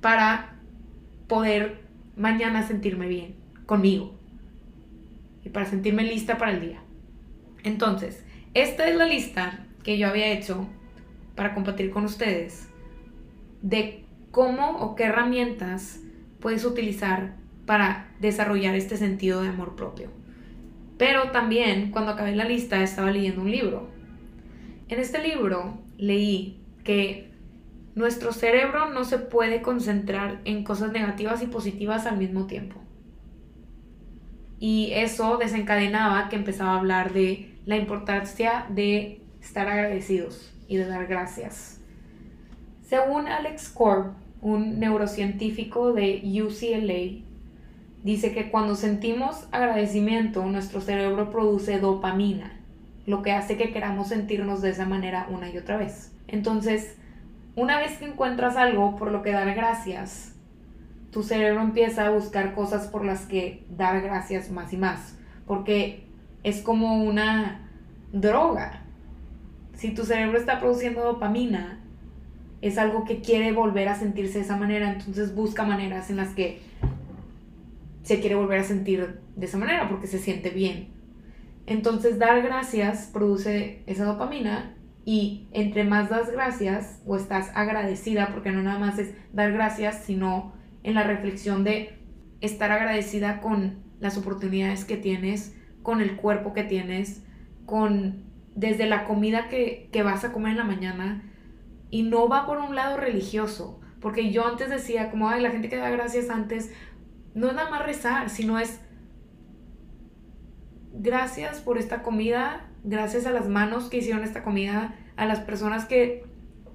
para 0.00 0.56
poder 1.28 1.79
mañana 2.20 2.66
sentirme 2.66 3.08
bien 3.08 3.34
conmigo 3.64 4.14
y 5.42 5.48
para 5.48 5.66
sentirme 5.66 6.04
lista 6.04 6.36
para 6.36 6.52
el 6.52 6.60
día. 6.60 6.82
Entonces, 7.64 8.22
esta 8.52 8.88
es 8.88 8.96
la 8.96 9.06
lista 9.06 9.66
que 9.82 9.96
yo 9.96 10.06
había 10.06 10.28
hecho 10.32 10.68
para 11.34 11.54
compartir 11.54 11.90
con 11.90 12.04
ustedes 12.04 12.68
de 13.62 14.04
cómo 14.30 14.78
o 14.78 14.94
qué 14.94 15.04
herramientas 15.04 16.00
puedes 16.40 16.64
utilizar 16.64 17.36
para 17.64 18.12
desarrollar 18.20 18.74
este 18.74 18.98
sentido 18.98 19.42
de 19.42 19.48
amor 19.48 19.74
propio. 19.74 20.10
Pero 20.98 21.30
también 21.30 21.90
cuando 21.90 22.12
acabé 22.12 22.36
la 22.36 22.44
lista 22.44 22.82
estaba 22.82 23.10
leyendo 23.10 23.40
un 23.40 23.50
libro. 23.50 23.88
En 24.88 24.98
este 24.98 25.26
libro 25.26 25.78
leí 25.96 26.60
que 26.84 27.29
nuestro 27.94 28.32
cerebro 28.32 28.90
no 28.90 29.04
se 29.04 29.18
puede 29.18 29.62
concentrar 29.62 30.40
en 30.44 30.64
cosas 30.64 30.92
negativas 30.92 31.42
y 31.42 31.46
positivas 31.46 32.06
al 32.06 32.18
mismo 32.18 32.46
tiempo. 32.46 32.80
Y 34.58 34.92
eso 34.92 35.38
desencadenaba 35.38 36.28
que 36.28 36.36
empezaba 36.36 36.72
a 36.72 36.78
hablar 36.78 37.12
de 37.12 37.54
la 37.64 37.76
importancia 37.76 38.66
de 38.68 39.22
estar 39.40 39.68
agradecidos 39.68 40.52
y 40.68 40.76
de 40.76 40.86
dar 40.86 41.06
gracias. 41.06 41.80
Según 42.82 43.26
Alex 43.26 43.70
Korb, 43.70 44.12
un 44.42 44.78
neurocientífico 44.78 45.92
de 45.92 46.22
UCLA, 46.24 47.24
dice 48.02 48.32
que 48.32 48.50
cuando 48.50 48.74
sentimos 48.74 49.48
agradecimiento, 49.52 50.44
nuestro 50.44 50.80
cerebro 50.80 51.30
produce 51.30 51.78
dopamina, 51.78 52.60
lo 53.06 53.22
que 53.22 53.32
hace 53.32 53.56
que 53.56 53.72
queramos 53.72 54.08
sentirnos 54.08 54.62
de 54.62 54.70
esa 54.70 54.86
manera 54.86 55.26
una 55.30 55.50
y 55.50 55.58
otra 55.58 55.76
vez. 55.76 56.12
Entonces, 56.28 56.96
una 57.60 57.78
vez 57.78 57.98
que 57.98 58.06
encuentras 58.06 58.56
algo 58.56 58.96
por 58.96 59.12
lo 59.12 59.22
que 59.22 59.32
dar 59.32 59.54
gracias, 59.54 60.34
tu 61.10 61.22
cerebro 61.22 61.60
empieza 61.60 62.06
a 62.06 62.10
buscar 62.10 62.54
cosas 62.54 62.86
por 62.86 63.04
las 63.04 63.26
que 63.26 63.66
dar 63.68 64.00
gracias 64.00 64.50
más 64.50 64.72
y 64.72 64.78
más, 64.78 65.18
porque 65.46 66.06
es 66.42 66.62
como 66.62 67.04
una 67.04 67.68
droga. 68.12 68.82
Si 69.74 69.90
tu 69.90 70.04
cerebro 70.04 70.38
está 70.38 70.58
produciendo 70.58 71.04
dopamina, 71.04 71.80
es 72.62 72.78
algo 72.78 73.04
que 73.04 73.20
quiere 73.20 73.52
volver 73.52 73.88
a 73.88 73.94
sentirse 73.94 74.38
de 74.38 74.44
esa 74.44 74.56
manera, 74.56 74.90
entonces 74.90 75.34
busca 75.34 75.64
maneras 75.64 76.08
en 76.08 76.16
las 76.16 76.30
que 76.30 76.62
se 78.04 78.20
quiere 78.20 78.36
volver 78.36 78.60
a 78.60 78.64
sentir 78.64 79.20
de 79.36 79.46
esa 79.46 79.58
manera 79.58 79.86
porque 79.86 80.06
se 80.06 80.18
siente 80.18 80.48
bien. 80.48 80.88
Entonces 81.66 82.18
dar 82.18 82.40
gracias 82.40 83.10
produce 83.12 83.82
esa 83.86 84.06
dopamina 84.06 84.74
y 85.10 85.48
entre 85.50 85.82
más 85.82 86.08
das 86.08 86.30
gracias 86.30 87.02
o 87.04 87.16
estás 87.16 87.50
agradecida, 87.56 88.28
porque 88.32 88.52
no 88.52 88.62
nada 88.62 88.78
más 88.78 88.96
es 88.96 89.12
dar 89.32 89.50
gracias, 89.50 90.04
sino 90.04 90.52
en 90.84 90.94
la 90.94 91.02
reflexión 91.02 91.64
de 91.64 91.98
estar 92.40 92.70
agradecida 92.70 93.40
con 93.40 93.82
las 93.98 94.16
oportunidades 94.16 94.84
que 94.84 94.96
tienes, 94.96 95.56
con 95.82 96.00
el 96.00 96.14
cuerpo 96.14 96.52
que 96.52 96.62
tienes, 96.62 97.24
con 97.66 98.22
desde 98.54 98.86
la 98.86 99.02
comida 99.02 99.48
que, 99.48 99.88
que 99.90 100.04
vas 100.04 100.24
a 100.24 100.30
comer 100.30 100.52
en 100.52 100.58
la 100.58 100.64
mañana, 100.64 101.24
y 101.90 102.04
no 102.04 102.28
va 102.28 102.46
por 102.46 102.58
un 102.58 102.76
lado 102.76 102.96
religioso, 102.96 103.80
porque 104.00 104.30
yo 104.30 104.46
antes 104.46 104.70
decía 104.70 105.10
como, 105.10 105.28
ay, 105.28 105.42
la 105.42 105.50
gente 105.50 105.68
que 105.68 105.76
da 105.76 105.90
gracias 105.90 106.30
antes, 106.30 106.72
no 107.34 107.48
es 107.48 107.54
nada 107.54 107.68
más 107.68 107.84
rezar, 107.84 108.30
sino 108.30 108.60
es 108.60 108.80
gracias 110.92 111.60
por 111.60 111.78
esta 111.78 112.02
comida, 112.02 112.66
gracias 112.84 113.26
a 113.26 113.30
las 113.32 113.48
manos 113.48 113.88
que 113.88 113.98
hicieron 113.98 114.24
esta 114.24 114.42
comida, 114.42 114.94
a 115.16 115.26
las 115.26 115.40
personas 115.40 115.84
que 115.84 116.24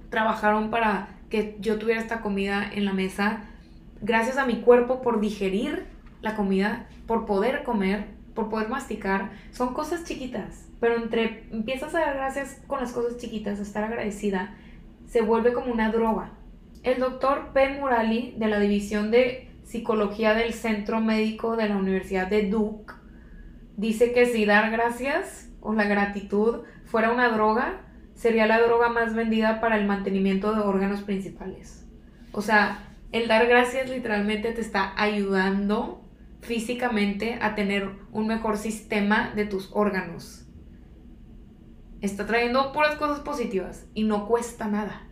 trabajaron 0.09 0.69
para 0.69 1.09
que 1.29 1.57
yo 1.59 1.77
tuviera 1.77 2.01
esta 2.01 2.21
comida 2.21 2.69
en 2.71 2.85
la 2.85 2.93
mesa, 2.93 3.43
gracias 4.01 4.37
a 4.37 4.45
mi 4.45 4.61
cuerpo 4.61 5.01
por 5.01 5.19
digerir 5.19 5.85
la 6.21 6.35
comida, 6.35 6.87
por 7.07 7.25
poder 7.25 7.63
comer, 7.63 8.05
por 8.33 8.49
poder 8.49 8.69
masticar, 8.69 9.31
son 9.51 9.73
cosas 9.73 10.03
chiquitas, 10.03 10.67
pero 10.79 10.95
entre 10.95 11.47
empiezas 11.51 11.95
a 11.95 11.99
dar 11.99 12.15
gracias 12.15 12.61
con 12.67 12.79
las 12.79 12.91
cosas 12.91 13.17
chiquitas, 13.17 13.59
a 13.59 13.63
estar 13.63 13.83
agradecida, 13.83 14.55
se 15.07 15.21
vuelve 15.21 15.53
como 15.53 15.71
una 15.71 15.91
droga. 15.91 16.31
El 16.83 16.99
doctor 16.99 17.51
P. 17.53 17.79
Murali, 17.79 18.35
de 18.37 18.47
la 18.47 18.59
División 18.59 19.09
de 19.09 19.49
Psicología 19.63 20.35
del 20.35 20.53
Centro 20.53 21.01
Médico 21.01 21.55
de 21.55 21.69
la 21.69 21.77
Universidad 21.77 22.27
de 22.27 22.49
Duke, 22.49 22.93
dice 23.77 24.13
que 24.13 24.25
si 24.25 24.45
dar 24.45 24.71
gracias 24.71 25.49
o 25.61 25.73
la 25.73 25.85
gratitud 25.85 26.63
fuera 26.85 27.11
una 27.11 27.29
droga, 27.29 27.81
sería 28.13 28.45
la 28.45 28.61
droga 28.61 28.89
más 28.89 29.13
vendida 29.13 29.59
para 29.59 29.77
el 29.77 29.85
mantenimiento 29.85 30.53
de 30.53 30.61
órganos 30.61 31.01
principales. 31.01 31.85
O 32.31 32.41
sea, 32.41 32.79
el 33.11 33.27
dar 33.27 33.47
gracias 33.47 33.89
literalmente 33.89 34.51
te 34.51 34.61
está 34.61 34.93
ayudando 34.95 36.01
físicamente 36.41 37.39
a 37.41 37.55
tener 37.55 37.89
un 38.11 38.27
mejor 38.27 38.57
sistema 38.57 39.31
de 39.35 39.45
tus 39.45 39.69
órganos 39.73 40.45
está 42.05 42.25
trayendo 42.25 42.71
puras 42.71 42.95
cosas 42.95 43.19
positivas 43.19 43.85
y 43.93 44.03
no 44.03 44.27
cuesta 44.27 44.67
nada. 44.67 45.07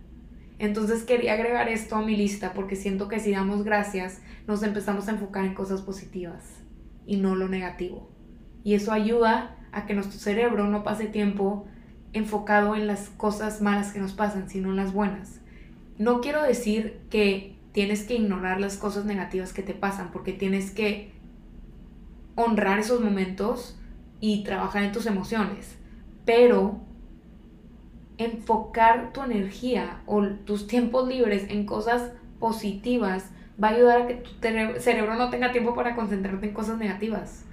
Entonces 0.60 1.04
quería 1.04 1.34
agregar 1.34 1.68
esto 1.68 1.96
a 1.96 2.02
mi 2.02 2.16
lista 2.16 2.54
porque 2.54 2.76
siento 2.76 3.08
que 3.08 3.20
si 3.20 3.32
damos 3.32 3.64
gracias 3.64 4.22
nos 4.48 4.64
empezamos 4.64 5.08
a 5.08 5.12
enfocar 5.12 5.46
en 5.46 5.56
cosas 5.56 5.82
positivas 5.82 6.44
y 7.06 7.18
no 7.18 7.36
lo 7.36 7.50
negativo. 7.50 8.13
Y 8.64 8.76
eso 8.76 8.92
ayuda 8.92 9.56
a 9.72 9.86
que 9.86 9.94
nuestro 9.94 10.20
cerebro 10.20 10.68
no 10.68 10.84
pase 10.84 11.06
tiempo 11.06 11.66
enfocado 12.14 12.76
en 12.76 12.88
las 12.88 13.10
cosas 13.10 13.62
malas 13.62 13.92
que 13.92 14.00
nos 14.00 14.14
pasan, 14.14 14.50
sino 14.50 14.70
en 14.70 14.76
las 14.76 14.94
buenas. 14.94 15.42
No 15.98 16.22
quiero 16.22 16.42
decir 16.44 17.02
que 17.10 17.56
tienes 17.72 18.04
que 18.04 18.16
ignorar 18.16 18.60
las 18.60 18.78
cosas 18.78 19.06
negativas 19.06 19.54
que 19.54 19.64
te 19.64 19.74
pasan, 19.74 20.12
porque 20.12 20.32
tienes 20.32 20.72
que 20.72 21.12
honrar 22.36 22.80
esos 22.80 23.02
momentos 23.02 23.80
y 24.20 24.44
trabajar 24.44 24.84
en 24.84 24.92
tus 24.92 25.06
emociones 25.06 25.78
pero 26.26 26.80
enfocar 28.18 29.12
tu 29.12 29.24
energía 29.24 30.02
o 30.06 30.24
tus 30.24 30.68
tiempos 30.68 31.08
libres 31.08 31.48
en 31.50 31.66
cosas 31.66 32.12
positivas 32.40 33.32
va 33.62 33.70
a 33.70 33.72
ayudar 33.72 34.02
a 34.02 34.08
que 34.08 34.16
tu 34.16 34.80
cerebro 34.80 35.16
no 35.16 35.30
tenga 35.30 35.52
tiempo 35.52 35.76
para 35.76 35.96
concentrarte 35.96 36.48
en 36.48 36.54
cosas 36.54 36.78
negativas. 36.78 37.46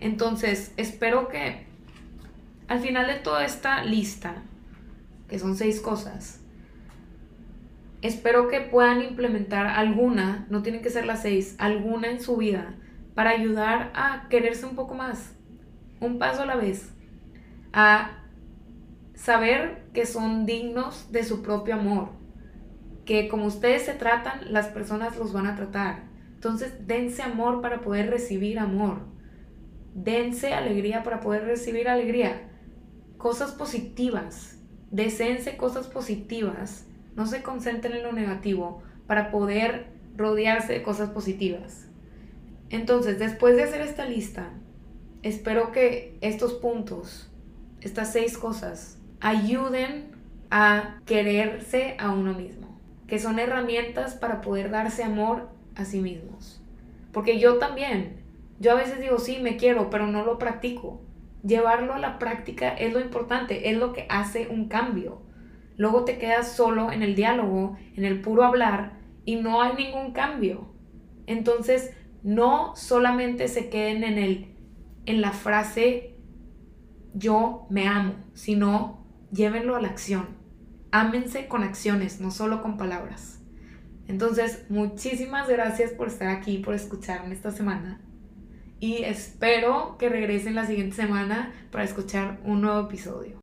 Entonces, 0.00 0.72
espero 0.76 1.28
que 1.28 1.66
al 2.68 2.80
final 2.80 3.06
de 3.06 3.16
toda 3.16 3.44
esta 3.44 3.84
lista, 3.84 4.36
que 5.28 5.38
son 5.38 5.56
seis 5.56 5.80
cosas, 5.80 6.40
espero 8.02 8.48
que 8.48 8.60
puedan 8.60 9.02
implementar 9.02 9.66
alguna, 9.66 10.46
no 10.48 10.62
tienen 10.62 10.82
que 10.82 10.90
ser 10.90 11.06
las 11.06 11.22
seis, 11.22 11.54
alguna 11.58 12.08
en 12.08 12.20
su 12.20 12.36
vida 12.36 12.74
para 13.14 13.30
ayudar 13.30 13.92
a 13.94 14.28
quererse 14.30 14.64
un 14.64 14.74
poco 14.74 14.94
más, 14.94 15.34
un 16.00 16.18
paso 16.18 16.42
a 16.42 16.46
la 16.46 16.56
vez 16.56 16.90
a 17.72 18.12
saber 19.14 19.84
que 19.92 20.06
son 20.06 20.46
dignos 20.46 21.12
de 21.12 21.24
su 21.24 21.42
propio 21.42 21.74
amor, 21.74 22.08
que 23.04 23.28
como 23.28 23.44
ustedes 23.46 23.82
se 23.82 23.92
tratan, 23.92 24.52
las 24.52 24.68
personas 24.68 25.16
los 25.18 25.32
van 25.32 25.46
a 25.46 25.56
tratar. 25.56 26.04
Entonces, 26.34 26.86
dense 26.86 27.22
amor 27.22 27.60
para 27.60 27.82
poder 27.82 28.08
recibir 28.08 28.58
amor. 28.58 29.09
Dense 29.94 30.54
alegría 30.54 31.02
para 31.02 31.20
poder 31.20 31.44
recibir 31.44 31.88
alegría. 31.88 32.48
Cosas 33.18 33.52
positivas. 33.52 34.58
Desense 34.90 35.56
cosas 35.56 35.86
positivas. 35.86 36.86
No 37.16 37.26
se 37.26 37.42
concentren 37.42 37.96
en 37.96 38.02
lo 38.02 38.12
negativo 38.12 38.82
para 39.06 39.30
poder 39.30 39.86
rodearse 40.16 40.72
de 40.72 40.82
cosas 40.82 41.10
positivas. 41.10 41.86
Entonces, 42.70 43.18
después 43.18 43.56
de 43.56 43.64
hacer 43.64 43.80
esta 43.80 44.04
lista, 44.04 44.50
espero 45.22 45.72
que 45.72 46.16
estos 46.20 46.54
puntos 46.54 47.30
estas 47.80 48.12
seis 48.12 48.36
cosas 48.36 48.98
ayuden 49.20 50.10
a 50.50 51.00
quererse 51.06 51.96
a 51.98 52.10
uno 52.10 52.34
mismo, 52.34 52.78
que 53.06 53.18
son 53.18 53.38
herramientas 53.38 54.14
para 54.14 54.40
poder 54.40 54.70
darse 54.70 55.02
amor 55.02 55.48
a 55.76 55.84
sí 55.84 56.00
mismos. 56.00 56.60
Porque 57.12 57.38
yo 57.38 57.58
también, 57.58 58.19
yo 58.60 58.72
a 58.72 58.76
veces 58.76 59.00
digo, 59.00 59.18
sí, 59.18 59.38
me 59.42 59.56
quiero, 59.56 59.90
pero 59.90 60.06
no 60.06 60.24
lo 60.24 60.38
practico. 60.38 61.00
Llevarlo 61.42 61.94
a 61.94 61.98
la 61.98 62.18
práctica 62.18 62.68
es 62.68 62.92
lo 62.92 63.00
importante, 63.00 63.70
es 63.70 63.78
lo 63.78 63.92
que 63.92 64.06
hace 64.08 64.46
un 64.48 64.68
cambio. 64.68 65.22
Luego 65.76 66.04
te 66.04 66.18
quedas 66.18 66.52
solo 66.52 66.92
en 66.92 67.02
el 67.02 67.16
diálogo, 67.16 67.76
en 67.96 68.04
el 68.04 68.20
puro 68.20 68.44
hablar, 68.44 68.98
y 69.24 69.36
no 69.36 69.62
hay 69.62 69.74
ningún 69.74 70.12
cambio. 70.12 70.72
Entonces, 71.26 71.96
no 72.22 72.76
solamente 72.76 73.48
se 73.48 73.70
queden 73.70 74.04
en 74.04 74.18
el 74.18 74.46
en 75.06 75.22
la 75.22 75.32
frase 75.32 76.14
yo 77.14 77.66
me 77.70 77.88
amo, 77.88 78.14
sino 78.34 79.04
llévenlo 79.32 79.74
a 79.74 79.80
la 79.80 79.88
acción. 79.88 80.28
Ámense 80.92 81.48
con 81.48 81.62
acciones, 81.62 82.20
no 82.20 82.30
solo 82.30 82.62
con 82.62 82.76
palabras. 82.76 83.40
Entonces, 84.06 84.66
muchísimas 84.68 85.48
gracias 85.48 85.92
por 85.92 86.08
estar 86.08 86.28
aquí, 86.28 86.58
por 86.58 86.74
escucharme 86.74 87.34
esta 87.34 87.50
semana. 87.50 88.00
Y 88.80 89.04
espero 89.04 89.96
que 89.98 90.08
regresen 90.08 90.54
la 90.54 90.66
siguiente 90.66 90.96
semana 90.96 91.52
para 91.70 91.84
escuchar 91.84 92.40
un 92.44 92.62
nuevo 92.62 92.88
episodio. 92.88 93.39